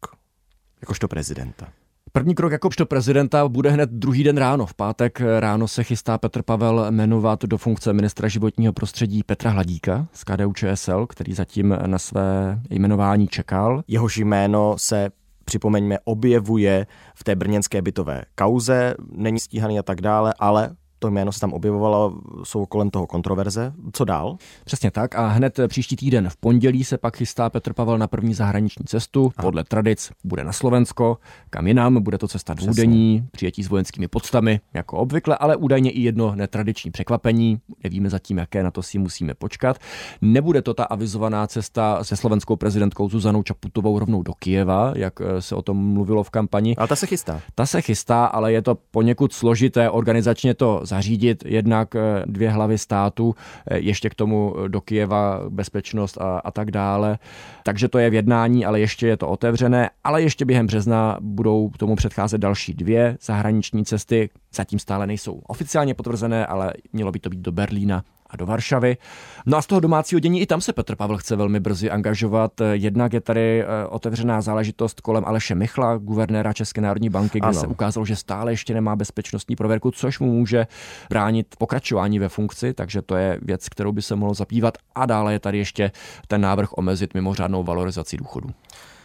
jakožto 0.81 1.07
prezidenta? 1.07 1.67
První 2.11 2.35
krok 2.35 2.51
jakožto 2.51 2.85
prezidenta 2.85 3.47
bude 3.47 3.69
hned 3.69 3.89
druhý 3.89 4.23
den 4.23 4.37
ráno. 4.37 4.65
V 4.65 4.73
pátek 4.73 5.21
ráno 5.39 5.67
se 5.67 5.83
chystá 5.83 6.17
Petr 6.17 6.41
Pavel 6.41 6.91
jmenovat 6.91 7.43
do 7.43 7.57
funkce 7.57 7.93
ministra 7.93 8.27
životního 8.27 8.73
prostředí 8.73 9.23
Petra 9.23 9.51
Hladíka 9.51 10.07
z 10.13 10.23
KDU 10.23 10.53
ČSL, 10.53 11.07
který 11.07 11.33
zatím 11.33 11.77
na 11.85 11.99
své 11.99 12.61
jmenování 12.69 13.27
čekal. 13.27 13.83
Jehož 13.87 14.17
jméno 14.17 14.75
se 14.77 15.09
připomeňme, 15.51 15.99
objevuje 16.03 16.87
v 17.15 17.23
té 17.23 17.35
brněnské 17.35 17.81
bytové 17.81 18.23
kauze, 18.35 18.95
není 19.11 19.39
stíhaný 19.39 19.79
a 19.79 19.83
tak 19.83 20.01
dále, 20.01 20.33
ale 20.39 20.75
to 21.01 21.11
jméno 21.11 21.31
se 21.31 21.39
tam 21.39 21.53
objevovalo, 21.53 22.21
jsou 22.43 22.65
kolem 22.65 22.89
toho 22.89 23.07
kontroverze. 23.07 23.73
Co 23.93 24.05
dál? 24.05 24.37
Přesně 24.65 24.91
tak 24.91 25.15
a 25.15 25.27
hned 25.27 25.59
příští 25.67 25.95
týden 25.95 26.29
v 26.29 26.37
pondělí 26.37 26.83
se 26.83 26.97
pak 26.97 27.17
chystá 27.17 27.49
Petr 27.49 27.73
Pavel 27.73 27.97
na 27.97 28.07
první 28.07 28.33
zahraniční 28.33 28.85
cestu. 28.85 29.31
Aha. 29.37 29.47
Podle 29.47 29.63
tradic 29.63 30.11
bude 30.23 30.43
na 30.43 30.51
Slovensko, 30.51 31.17
kam 31.49 31.67
jinam, 31.67 32.03
bude 32.03 32.17
to 32.17 32.27
cesta 32.27 32.53
dvoudenní, 32.53 33.27
přijetí 33.31 33.63
s 33.63 33.69
vojenskými 33.69 34.07
podstami, 34.07 34.59
jako 34.73 34.97
obvykle, 34.97 35.37
ale 35.37 35.55
údajně 35.55 35.91
i 35.91 36.01
jedno 36.01 36.35
netradiční 36.35 36.91
překvapení. 36.91 37.59
Nevíme 37.83 38.09
zatím, 38.09 38.37
jaké 38.37 38.63
na 38.63 38.71
to 38.71 38.83
si 38.83 38.97
musíme 38.97 39.33
počkat. 39.33 39.77
Nebude 40.21 40.61
to 40.61 40.73
ta 40.73 40.83
avizovaná 40.83 41.47
cesta 41.47 42.03
se 42.03 42.15
slovenskou 42.15 42.55
prezidentkou 42.55 43.09
Zuzanou 43.09 43.43
Čaputovou 43.43 43.99
rovnou 43.99 44.23
do 44.23 44.33
Kijeva, 44.33 44.93
jak 44.95 45.21
eh, 45.21 45.41
se 45.41 45.55
o 45.55 45.61
tom 45.61 45.93
mluvilo 45.93 46.23
v 46.23 46.29
kampani. 46.29 46.75
Ale 46.75 46.87
ta 46.87 46.95
se 46.95 47.07
chystá. 47.07 47.41
Ta 47.55 47.65
se 47.65 47.81
chystá, 47.81 48.25
ale 48.25 48.53
je 48.53 48.61
to 48.61 48.77
poněkud 48.91 49.33
složité 49.33 49.89
organizačně 49.89 50.53
to 50.53 50.81
zařídit 50.91 51.43
jednak 51.45 51.95
eh, 51.95 52.23
dvě 52.25 52.49
hlavy 52.49 52.77
státu, 52.77 53.35
eh, 53.67 53.79
ještě 53.79 54.09
k 54.09 54.15
tomu 54.15 54.55
eh, 54.55 54.69
do 54.69 54.81
Kijeva 54.81 55.41
bezpečnost 55.49 56.21
a, 56.21 56.39
a 56.39 56.51
tak 56.51 56.71
dále. 56.71 57.19
Takže 57.63 57.87
to 57.87 57.97
je 57.99 58.09
v 58.09 58.13
jednání, 58.13 58.65
ale 58.65 58.79
ještě 58.79 59.07
je 59.07 59.17
to 59.17 59.27
otevřené. 59.27 59.89
Ale 60.03 60.21
ještě 60.21 60.45
během 60.45 60.67
března 60.67 61.17
budou 61.21 61.71
tomu 61.77 61.95
předcházet 61.95 62.41
další 62.41 62.73
dvě 62.73 63.17
zahraniční 63.21 63.85
cesty. 63.85 64.29
Zatím 64.53 64.79
stále 64.79 65.07
nejsou 65.07 65.41
oficiálně 65.47 65.93
potvrzené, 65.93 66.45
ale 66.45 66.73
mělo 66.93 67.11
by 67.11 67.19
to 67.19 67.29
být 67.29 67.39
do 67.39 67.51
Berlína 67.51 68.03
a 68.31 68.37
do 68.37 68.45
Varšavy. 68.45 68.97
No 69.45 69.57
a 69.57 69.61
z 69.61 69.67
toho 69.67 69.79
domácího 69.79 70.19
dění 70.19 70.41
i 70.41 70.45
tam 70.45 70.61
se 70.61 70.73
Petr 70.73 70.95
Pavel 70.95 71.17
chce 71.17 71.35
velmi 71.35 71.59
brzy 71.59 71.91
angažovat. 71.91 72.51
Jednak 72.71 73.13
je 73.13 73.21
tady 73.21 73.63
eh, 73.63 73.65
otevřená 73.89 74.41
záležitost 74.41 75.01
kolem 75.01 75.25
Aleše 75.25 75.55
Michla, 75.55 75.97
guvernéra 75.97 76.53
České 76.53 76.81
národní 76.81 77.09
banky, 77.09 77.39
kde 77.39 77.47
ano. 77.47 77.59
se 77.59 77.67
ukázalo, 77.67 78.05
že 78.05 78.15
stále 78.15 78.51
ještě 78.51 78.73
nemá 78.73 78.95
bezpečnostní 78.95 79.55
prověrku, 79.55 79.91
což 79.91 80.19
mu 80.19 80.31
může 80.31 80.67
bránit 81.09 81.55
pokračování 81.57 82.19
ve 82.19 82.29
funkci, 82.29 82.73
takže 82.73 83.01
to 83.01 83.15
je 83.15 83.39
věc, 83.41 83.69
kterou 83.69 83.91
by 83.91 84.01
se 84.01 84.15
mohlo 84.15 84.33
zabývat. 84.33 84.77
A 84.95 85.05
dále 85.05 85.33
je 85.33 85.39
tady 85.39 85.57
ještě 85.57 85.91
ten 86.27 86.41
návrh 86.41 86.77
omezit 86.77 87.13
mimořádnou 87.13 87.63
valorizaci 87.63 88.17
důchodu. 88.17 88.49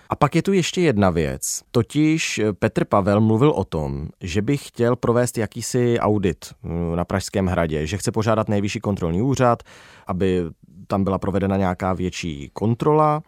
A 0.08 0.16
pak 0.16 0.34
je 0.34 0.42
tu 0.42 0.52
ještě 0.52 0.80
jedna 0.80 1.10
věc. 1.10 1.62
Totiž 1.70 2.40
Petr 2.58 2.84
Pavel 2.84 3.20
mluvil 3.20 3.50
o 3.50 3.64
tom, 3.64 4.08
že 4.20 4.42
by 4.42 4.56
chtěl 4.56 4.96
provést 4.96 5.38
jakýsi 5.38 5.98
audit 5.98 6.44
mm, 6.62 6.96
na 6.96 7.04
Pražském 7.04 7.46
hradě, 7.46 7.86
že 7.86 7.96
chce 7.96 8.12
požádat 8.12 8.48
nejvyšší 8.48 8.80
kontrolní 8.80 9.22
úřad, 9.22 9.62
aby 10.06 10.42
tam 10.86 11.04
byla 11.04 11.18
provedena 11.18 11.56
nějaká 11.56 11.92
větší 11.92 12.50
kontrola. 12.52 13.22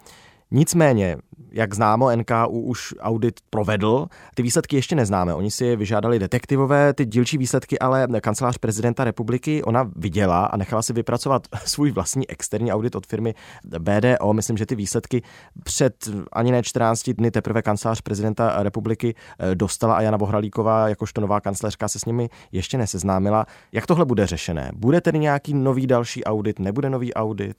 Nicméně 0.50 1.16
jak 1.52 1.74
známo, 1.74 2.16
NKU 2.16 2.61
už 2.61 2.94
audit 3.00 3.40
provedl. 3.50 4.06
Ty 4.34 4.42
výsledky 4.42 4.76
ještě 4.76 4.96
neznáme. 4.96 5.34
Oni 5.34 5.50
si 5.50 5.64
je 5.64 5.76
vyžádali 5.76 6.18
detektivové, 6.18 6.94
ty 6.94 7.06
dílčí 7.06 7.38
výsledky, 7.38 7.78
ale 7.78 8.08
kancelář 8.20 8.58
prezidenta 8.58 9.04
republiky 9.04 9.62
ona 9.62 9.90
viděla 9.96 10.46
a 10.46 10.56
nechala 10.56 10.82
si 10.82 10.92
vypracovat 10.92 11.48
svůj 11.64 11.90
vlastní 11.90 12.30
externí 12.30 12.72
audit 12.72 12.96
od 12.96 13.06
firmy 13.06 13.34
BDO. 13.78 14.32
Myslím, 14.32 14.56
že 14.56 14.66
ty 14.66 14.74
výsledky 14.74 15.22
před 15.64 16.08
ani 16.32 16.52
ne 16.52 16.62
14 16.62 17.11
dny 17.11 17.30
teprve 17.30 17.62
kancelář 17.62 18.00
prezidenta 18.00 18.62
republiky 18.62 19.14
eh, 19.38 19.54
dostala 19.54 19.94
a 19.94 20.00
Jana 20.00 20.18
Bohralíková, 20.18 20.88
jakožto 20.88 21.20
nová 21.20 21.40
kancléřka, 21.40 21.88
se 21.88 21.98
s 21.98 22.04
nimi 22.04 22.28
ještě 22.52 22.78
neseznámila. 22.78 23.46
Jak 23.72 23.87
tohle 23.87 24.04
bude 24.04 24.26
řešené? 24.26 24.70
Bude 24.74 25.00
tedy 25.00 25.18
nějaký 25.18 25.54
nový 25.54 25.87
další 25.87 26.24
audit? 26.24 26.58
Nebude 26.58 26.90
nový 26.90 27.14
audit? 27.14 27.56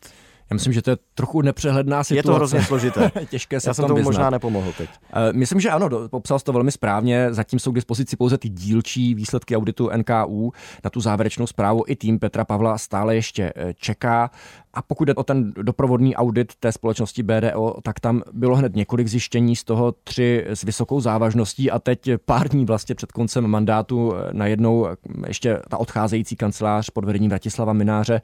Já 0.52 0.54
myslím, 0.54 0.74
že 0.74 0.82
to 0.82 0.90
je 0.90 0.98
trochu 1.16 1.42
nepřehledná 1.42 2.04
situace. 2.04 2.20
Je 2.20 2.24
to 2.24 2.36
hrozně 2.36 2.64
složité. 2.64 3.12
Těžké 3.30 3.60
se 3.60 3.70
Já 3.70 3.74
jsem 3.74 3.88
tomu 3.88 4.04
možná 4.04 4.30
nepomohl 4.30 4.74
teď. 4.78 4.90
Eh, 5.14 5.34
myslím, 5.34 5.60
že 5.60 5.70
ano, 5.70 5.90
popsal 6.10 6.40
jsi 6.40 6.46
to 6.46 6.54
velmi 6.54 6.72
správně. 6.72 7.34
Zatím 7.34 7.60
jsou 7.60 7.72
k 7.72 7.76
dispozici 7.76 8.16
pouze 8.16 8.38
ty 8.38 8.50
dílčí 8.50 9.16
výsledky 9.16 9.58
auditu 9.58 9.90
NKU. 9.98 10.54
Na 10.84 10.90
tu 10.90 11.02
závěrečnou 11.02 11.48
zprávu 11.48 11.84
i 11.88 11.96
tým 11.96 12.20
Petra 12.20 12.46
Pavla 12.46 12.78
stále 12.78 13.16
ještě 13.16 13.54
eh, 13.56 13.74
čeká. 13.74 14.32
A 14.74 14.82
pokud 14.82 15.06
jde 15.06 15.16
o 15.16 15.24
ten 15.24 15.54
doprovodný 15.62 16.16
audit 16.16 16.56
té 16.56 16.72
společnosti 16.72 17.24
BDO, 17.24 17.76
tak 17.84 18.00
tam 18.00 18.22
bylo 18.34 18.56
hned 18.56 18.76
několik 18.76 19.08
zjištění, 19.08 19.56
z 19.56 19.64
toho 19.64 19.92
tři 19.92 20.46
s 20.48 20.64
vysokou 20.64 21.00
závažností 21.02 21.72
a 21.72 21.80
teď 21.80 22.10
pár 22.26 22.50
dní 22.50 22.66
vlastně 22.66 22.96
před 22.96 23.12
koncem 23.12 23.48
mandátu 23.48 24.14
eh, 24.16 24.30
najednou 24.32 24.88
ještě 25.28 25.60
ta 25.70 25.78
odcházející 25.78 26.36
kancelář 26.36 26.90
pod 26.90 27.06
vedením 27.06 27.30
Vratislava 27.30 27.74
Mináře 27.74 28.22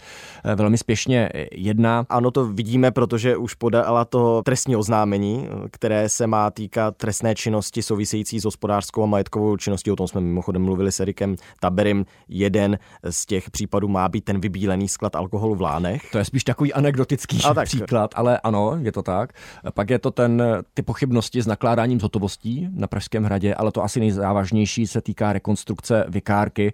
velmi 0.56 0.78
spěšně 0.78 1.30
jedná. 1.52 2.06
Ano, 2.16 2.32
to 2.32 2.46
vidíme, 2.46 2.92
protože 2.92 3.38
už 3.38 3.54
podala 3.54 4.06
to 4.06 4.42
trestní 4.46 4.76
oznámení, 4.76 5.48
které 5.72 6.10
se 6.10 6.28
má 6.28 6.52
týkat 6.52 6.98
trestné 6.98 7.36
činnosti 7.36 7.84
související 7.84 8.40
s 8.40 8.46
hospodářskou 8.46 9.04
a 9.04 9.06
majetkovou 9.06 9.58
činností. 9.58 9.92
O 9.92 9.96
tom 9.96 10.08
jsme 10.08 10.22
mimochodem 10.22 10.62
mluvili 10.62 10.92
s 10.92 11.00
Erikem 11.00 11.36
Taberim. 11.60 12.06
Jeden 12.28 12.80
z 13.10 13.26
těch 13.26 13.52
případů 13.52 13.88
má 13.88 14.10
být 14.10 14.24
ten 14.24 14.40
vybílený 14.40 14.88
sklad 14.88 15.16
alkoholu 15.16 15.56
v 15.56 15.62
Lánech. 15.62 16.12
To 16.12 16.18
je 16.18 16.26
spíš 16.26 16.44
takový 16.44 16.74
anekdotický 16.74 17.40
a 17.44 17.54
tak. 17.54 17.66
příklad, 17.66 18.12
ale 18.16 18.40
ano, 18.40 18.78
je 18.82 18.92
to 18.92 19.04
tak. 19.04 19.34
Pak 19.74 19.90
je 19.90 20.00
to 20.00 20.12
ten, 20.12 20.44
ty 20.74 20.82
pochybnosti 20.82 21.42
s 21.42 21.48
nakládáním 21.48 22.00
s 22.00 22.04
hotovostí 22.04 22.68
na 22.72 22.88
Pražském 22.88 23.24
hradě, 23.24 23.56
ale 23.56 23.72
to 23.72 23.84
asi 23.84 24.00
nejzávažnější 24.00 24.88
se 24.88 25.02
týká 25.02 25.34
rekonstrukce 25.34 26.06
Vikárky, 26.08 26.74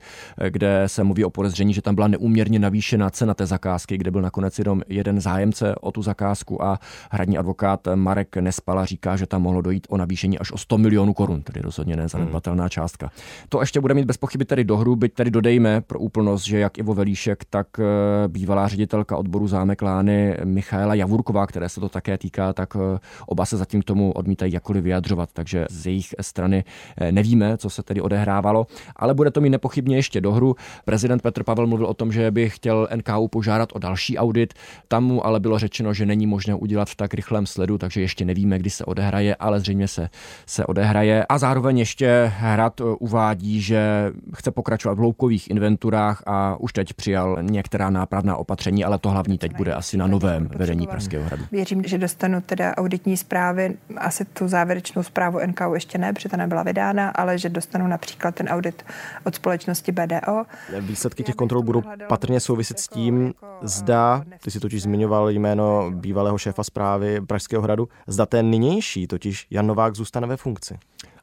kde 0.49 0.83
se 0.87 1.03
mluví 1.03 1.25
o 1.25 1.29
podezření, 1.29 1.73
že 1.73 1.81
tam 1.81 1.95
byla 1.95 2.07
neúměrně 2.07 2.59
navýšená 2.59 3.09
cena 3.09 3.33
té 3.33 3.45
zakázky, 3.45 3.97
kde 3.97 4.11
byl 4.11 4.21
nakonec 4.21 4.59
jenom 4.59 4.81
jeden 4.87 5.19
zájemce 5.31 5.75
o 5.75 5.91
tu 5.91 6.01
zakázku 6.01 6.63
a 6.63 6.79
hradní 7.11 7.37
advokát 7.37 7.87
Marek 7.95 8.37
Nespala 8.37 8.85
říká, 8.85 9.15
že 9.15 9.25
tam 9.27 9.41
mohlo 9.41 9.61
dojít 9.61 9.87
o 9.89 9.97
navýšení 9.97 10.39
až 10.39 10.51
o 10.51 10.57
100 10.57 10.77
milionů 10.77 11.13
korun, 11.13 11.41
tedy 11.41 11.61
rozhodně 11.61 11.95
nezanedbatelná 11.95 12.63
hmm. 12.63 12.69
částka. 12.69 13.11
To 13.49 13.59
ještě 13.59 13.81
bude 13.81 13.93
mít 13.93 14.05
bez 14.05 14.17
pochyby 14.17 14.45
tedy 14.45 14.63
dohru, 14.63 14.95
byť 14.95 15.13
tedy 15.13 15.31
dodejme 15.31 15.81
pro 15.81 15.99
úplnost, 15.99 16.43
že 16.43 16.59
jak 16.59 16.77
Ivo 16.77 16.93
Velíšek, 16.93 17.45
tak 17.49 17.67
eh, 17.79 17.83
bývalá 18.27 18.67
ředitelka 18.67 19.17
odboru 19.17 19.47
zámek 19.47 19.81
Lány 19.81 20.37
Michaela 20.43 20.93
Javurková, 20.93 21.47
které 21.47 21.69
se 21.69 21.79
to 21.79 21.89
také 21.89 22.17
týká, 22.17 22.53
tak 22.53 22.75
eh, 22.75 22.99
oba 23.27 23.45
se 23.45 23.57
zatím 23.57 23.81
k 23.81 23.85
tomu 23.85 24.11
odmítají 24.11 24.53
jakkoliv 24.53 24.83
vyjadřovat, 24.83 25.29
takže 25.33 25.65
z 25.69 25.85
jejich 25.85 26.07
strany 26.21 26.63
eh, 26.97 27.11
nevíme, 27.11 27.57
co 27.57 27.69
se 27.69 27.83
tedy 27.83 28.01
odehrávalo, 28.01 28.67
ale 28.95 29.13
bude 29.13 29.31
to 29.31 29.41
mít 29.41 29.49
nepochybně 29.49 29.95
ještě 29.95 30.21
dohru. 30.21 30.55
Prezident 30.85 31.21
Petr 31.21 31.43
Pavel 31.43 31.67
mluvil 31.67 31.85
o 31.85 31.93
tom, 31.93 32.11
že 32.11 32.31
by 32.31 32.49
chtěl 32.49 32.87
NKU 32.95 33.27
požádat 33.27 33.69
o 33.73 33.79
další 33.79 34.17
audit. 34.17 34.53
Tam 34.87 35.20
mu 35.21 35.27
ale 35.27 35.39
bylo 35.39 35.59
řečeno, 35.59 35.93
že 35.93 36.05
není 36.05 36.27
možné 36.27 36.55
udělat 36.55 36.89
v 36.89 36.95
tak 36.95 37.13
rychlém 37.13 37.45
sledu, 37.45 37.77
takže 37.77 38.01
ještě 38.01 38.25
nevíme, 38.25 38.59
kdy 38.59 38.69
se 38.69 38.85
odehraje, 38.85 39.35
ale 39.35 39.59
zřejmě 39.59 39.87
se, 39.87 40.09
se 40.45 40.65
odehraje. 40.65 41.25
A 41.29 41.37
zároveň 41.37 41.77
ještě 41.77 42.31
Hrad 42.35 42.81
uvádí, 42.99 43.61
že 43.61 44.11
chce 44.35 44.51
pokračovat 44.51 44.93
v 44.93 44.97
hloubkových 44.97 45.49
inventurách 45.49 46.23
a 46.25 46.55
už 46.59 46.73
teď 46.73 46.93
přijal 46.93 47.37
některá 47.41 47.89
nápravná 47.89 48.37
opatření, 48.37 48.85
ale 48.85 48.97
to 48.97 49.09
hlavní 49.09 49.37
teď 49.37 49.55
bude 49.57 49.73
asi 49.73 49.97
na 49.97 50.07
novém 50.07 50.49
vedení 50.55 50.87
Pražského 50.87 51.25
hradu. 51.25 51.43
Věřím, 51.51 51.83
že 51.83 51.97
dostanu 51.97 52.41
teda 52.41 52.77
auditní 52.77 53.17
zprávy, 53.17 53.77
asi 53.97 54.25
tu 54.25 54.47
závěrečnou 54.47 55.03
zprávu 55.03 55.39
NKU 55.45 55.73
ještě 55.73 55.97
ne, 55.97 56.13
protože 56.13 56.29
ta 56.29 56.37
nebyla 56.37 56.63
vydána, 56.63 57.09
ale 57.09 57.37
že 57.37 57.49
dostanu 57.49 57.87
například 57.87 58.35
ten 58.35 58.47
audit 58.47 58.83
od 59.23 59.35
společnosti 59.35 59.91
BDO. 59.91 60.43
Výsledky 60.79 61.23
těch 61.23 61.35
kontrol 61.35 61.63
budou 61.63 61.83
patrně 62.07 62.39
souviset 62.39 62.79
s 62.79 62.87
tím, 62.87 63.33
zda, 63.61 64.23
ty 64.43 64.51
si 64.51 64.59
totiž 64.59 64.81
zmiňoval 64.81 65.10
jméno 65.29 65.91
bývalého 65.91 66.37
šéfa 66.37 66.63
zprávy 66.63 67.21
Pražského 67.21 67.61
hradu, 67.63 67.89
zda 68.07 68.25
ten 68.25 68.49
nynější, 68.49 69.07
totiž 69.07 69.47
Jan 69.49 69.67
Novák, 69.67 69.95
zůstane 69.95 70.27
ve 70.27 70.37
funkci. 70.37 70.79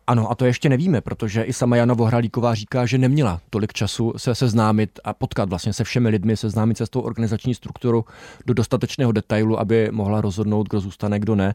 Ano, 0.08 0.30
a 0.30 0.34
to 0.34 0.44
ještě 0.44 0.68
nevíme, 0.68 1.00
protože 1.00 1.42
i 1.42 1.52
sama 1.52 1.76
Jana 1.76 1.94
Vohralíková 1.94 2.54
říká, 2.54 2.86
že 2.86 2.98
neměla 2.98 3.40
tolik 3.50 3.72
času 3.72 4.12
se 4.16 4.34
seznámit 4.34 5.00
a 5.04 5.14
potkat 5.14 5.48
vlastně 5.48 5.72
se 5.72 5.84
všemi 5.84 6.08
lidmi, 6.08 6.36
seznámit 6.36 6.78
se 6.78 6.86
s 6.86 6.90
tou 6.90 7.00
organizační 7.00 7.54
strukturou 7.54 8.04
do 8.46 8.54
dostatečného 8.54 9.12
detailu, 9.12 9.60
aby 9.60 9.88
mohla 9.92 10.20
rozhodnout, 10.20 10.68
kdo 10.68 10.80
zůstane, 10.80 11.18
kdo 11.18 11.34
ne. 11.34 11.54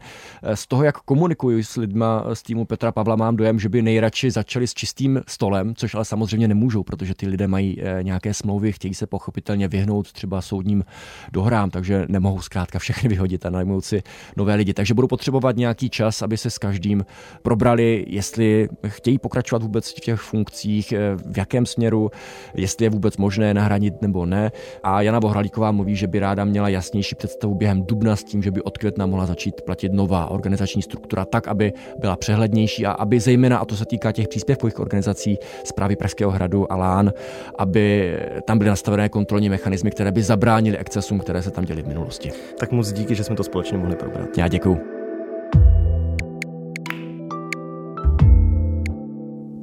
Z 0.54 0.68
toho, 0.68 0.84
jak 0.84 0.98
komunikuji 0.98 1.63
s 1.63 1.76
lidma 1.76 2.26
z 2.34 2.44
týmu 2.44 2.66
Petra 2.66 2.92
Pavla, 2.92 3.16
mám 3.16 3.36
dojem, 3.36 3.60
že 3.60 3.70
by 3.70 3.82
nejradši 3.82 4.32
začali 4.32 4.68
s 4.68 4.74
čistým 4.74 5.22
stolem, 5.28 5.76
což 5.76 5.96
ale 5.96 6.06
samozřejmě 6.06 6.48
nemůžou, 6.48 6.84
protože 6.84 7.16
ty 7.16 7.28
lidé 7.28 7.48
mají 7.48 7.82
eh, 7.82 8.04
nějaké 8.04 8.34
smlouvy, 8.34 8.72
chtějí 8.72 8.94
se 8.94 9.08
pochopitelně 9.08 9.68
vyhnout 9.68 10.12
třeba 10.12 10.42
soudním 10.42 10.86
dohrám, 11.32 11.70
takže 11.70 12.06
nemohou 12.10 12.42
zkrátka 12.42 12.80
všechny 12.80 13.10
vyhodit 13.10 13.46
a 13.46 13.50
najmout 13.50 13.86
si 13.86 14.04
nové 14.38 14.56
lidi. 14.56 14.74
Takže 14.74 14.94
budou 14.94 15.08
potřebovat 15.08 15.56
nějaký 15.56 15.89
čas, 15.89 16.22
aby 16.22 16.38
se 16.38 16.50
s 16.50 16.58
každým 16.58 17.06
probrali, 17.42 18.06
jestli 18.08 18.42
chtějí 18.88 19.17
pokračovat 19.17 19.63
vůbec 19.63 19.89
v 19.91 19.99
těch 19.99 20.19
funkcích, 20.19 20.91
eh, 20.91 21.15
v 21.15 21.38
jakém 21.38 21.65
směru, 21.65 22.12
jestli 22.53 22.86
je 22.86 22.89
vůbec 22.89 23.17
možné 23.17 23.53
nahradit 23.53 24.01
nebo 24.01 24.25
ne. 24.25 24.51
A 24.84 25.01
Jana 25.01 25.19
Bohralíková 25.19 25.71
mluví, 25.71 25.95
že 25.95 26.08
by 26.08 26.19
ráda 26.19 26.43
měla 26.43 26.69
jasnější 26.69 27.15
představu 27.15 27.56
během 27.56 27.84
dubna 27.84 28.15
s 28.15 28.23
tím, 28.23 28.43
že 28.43 28.51
by 28.51 28.62
od 28.62 28.77
května 28.77 29.06
mohla 29.06 29.25
začít 29.25 29.62
platit 29.62 29.93
nová 29.93 30.32
organizační 30.32 30.82
struktura 30.82 31.25
tak, 31.25 31.47
aby 31.47 31.73
byla 31.99 32.15
přehlednější 32.15 32.86
a 32.86 32.91
aby 32.91 33.19
zejména, 33.19 33.58
a 33.58 33.65
to 33.65 33.75
se 33.75 33.86
týká 33.86 34.12
těch 34.12 34.27
příspěvkových 34.27 34.79
organizací 34.79 35.38
zprávy 35.63 35.95
Pražského 35.95 36.32
hradu 36.32 36.71
a 36.71 36.75
Lán, 36.75 37.13
aby 37.58 38.15
tam 38.45 38.58
byly 38.58 38.69
nastavené 38.69 39.10
kontrolní 39.10 39.49
mechanismy, 39.49 39.91
které 39.91 40.12
by 40.12 40.23
zabránily 40.23 40.77
excesům, 40.77 41.19
které 41.19 41.41
se 41.41 41.51
tam 41.51 41.65
děly 41.65 41.82
v 41.82 41.88
minulosti. 41.88 42.32
Tak 42.60 42.71
moc 42.71 42.91
díky, 42.91 43.15
že 43.15 43.23
jsme 43.23 43.36
to 43.36 43.43
společně 43.43 43.77
mohli 43.77 43.95
probrat. 43.95 44.38
Já 44.38 44.47
děkuju. 44.47 45.03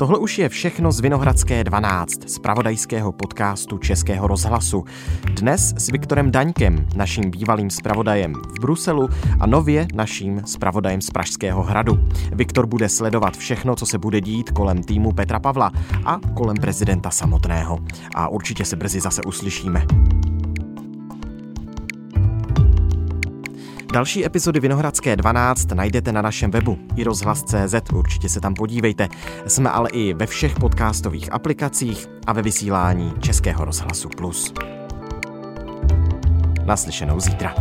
Tohle 0.00 0.18
už 0.18 0.38
je 0.38 0.48
všechno 0.48 0.92
z 0.92 1.00
Vinohradské 1.00 1.64
12, 1.64 2.28
z 2.30 2.38
pravodajského 2.38 3.12
podcastu 3.12 3.78
Českého 3.78 4.26
rozhlasu. 4.26 4.84
Dnes 5.40 5.74
s 5.76 5.90
Viktorem 5.90 6.30
Daňkem, 6.30 6.86
naším 6.96 7.30
bývalým 7.30 7.70
zpravodajem 7.70 8.34
v 8.34 8.60
Bruselu 8.60 9.08
a 9.40 9.46
nově 9.46 9.86
naším 9.94 10.42
zpravodajem 10.46 11.00
z 11.00 11.10
Pražského 11.10 11.62
hradu. 11.62 11.98
Viktor 12.32 12.66
bude 12.66 12.88
sledovat 12.88 13.36
všechno, 13.36 13.76
co 13.76 13.86
se 13.86 13.98
bude 13.98 14.20
dít 14.20 14.50
kolem 14.50 14.82
týmu 14.82 15.12
Petra 15.12 15.40
Pavla 15.40 15.72
a 16.04 16.20
kolem 16.34 16.56
prezidenta 16.56 17.10
samotného. 17.10 17.78
A 18.14 18.28
určitě 18.28 18.64
se 18.64 18.76
brzy 18.76 19.00
zase 19.00 19.22
uslyšíme. 19.22 19.86
Další 23.92 24.26
epizody 24.26 24.60
Vinohradské 24.60 25.16
12 25.16 25.66
najdete 25.74 26.12
na 26.12 26.22
našem 26.22 26.50
webu 26.50 26.78
i 26.96 27.04
rozhlas.cz, 27.04 27.74
určitě 27.92 28.28
se 28.28 28.40
tam 28.40 28.54
podívejte. 28.54 29.08
Jsme 29.46 29.70
ale 29.70 29.90
i 29.90 30.14
ve 30.14 30.26
všech 30.26 30.54
podcastových 30.54 31.32
aplikacích 31.32 32.06
a 32.26 32.32
ve 32.32 32.42
vysílání 32.42 33.12
Českého 33.20 33.64
rozhlasu 33.64 34.08
Plus. 34.08 34.52
Naslyšenou 36.64 37.20
zítra. 37.20 37.54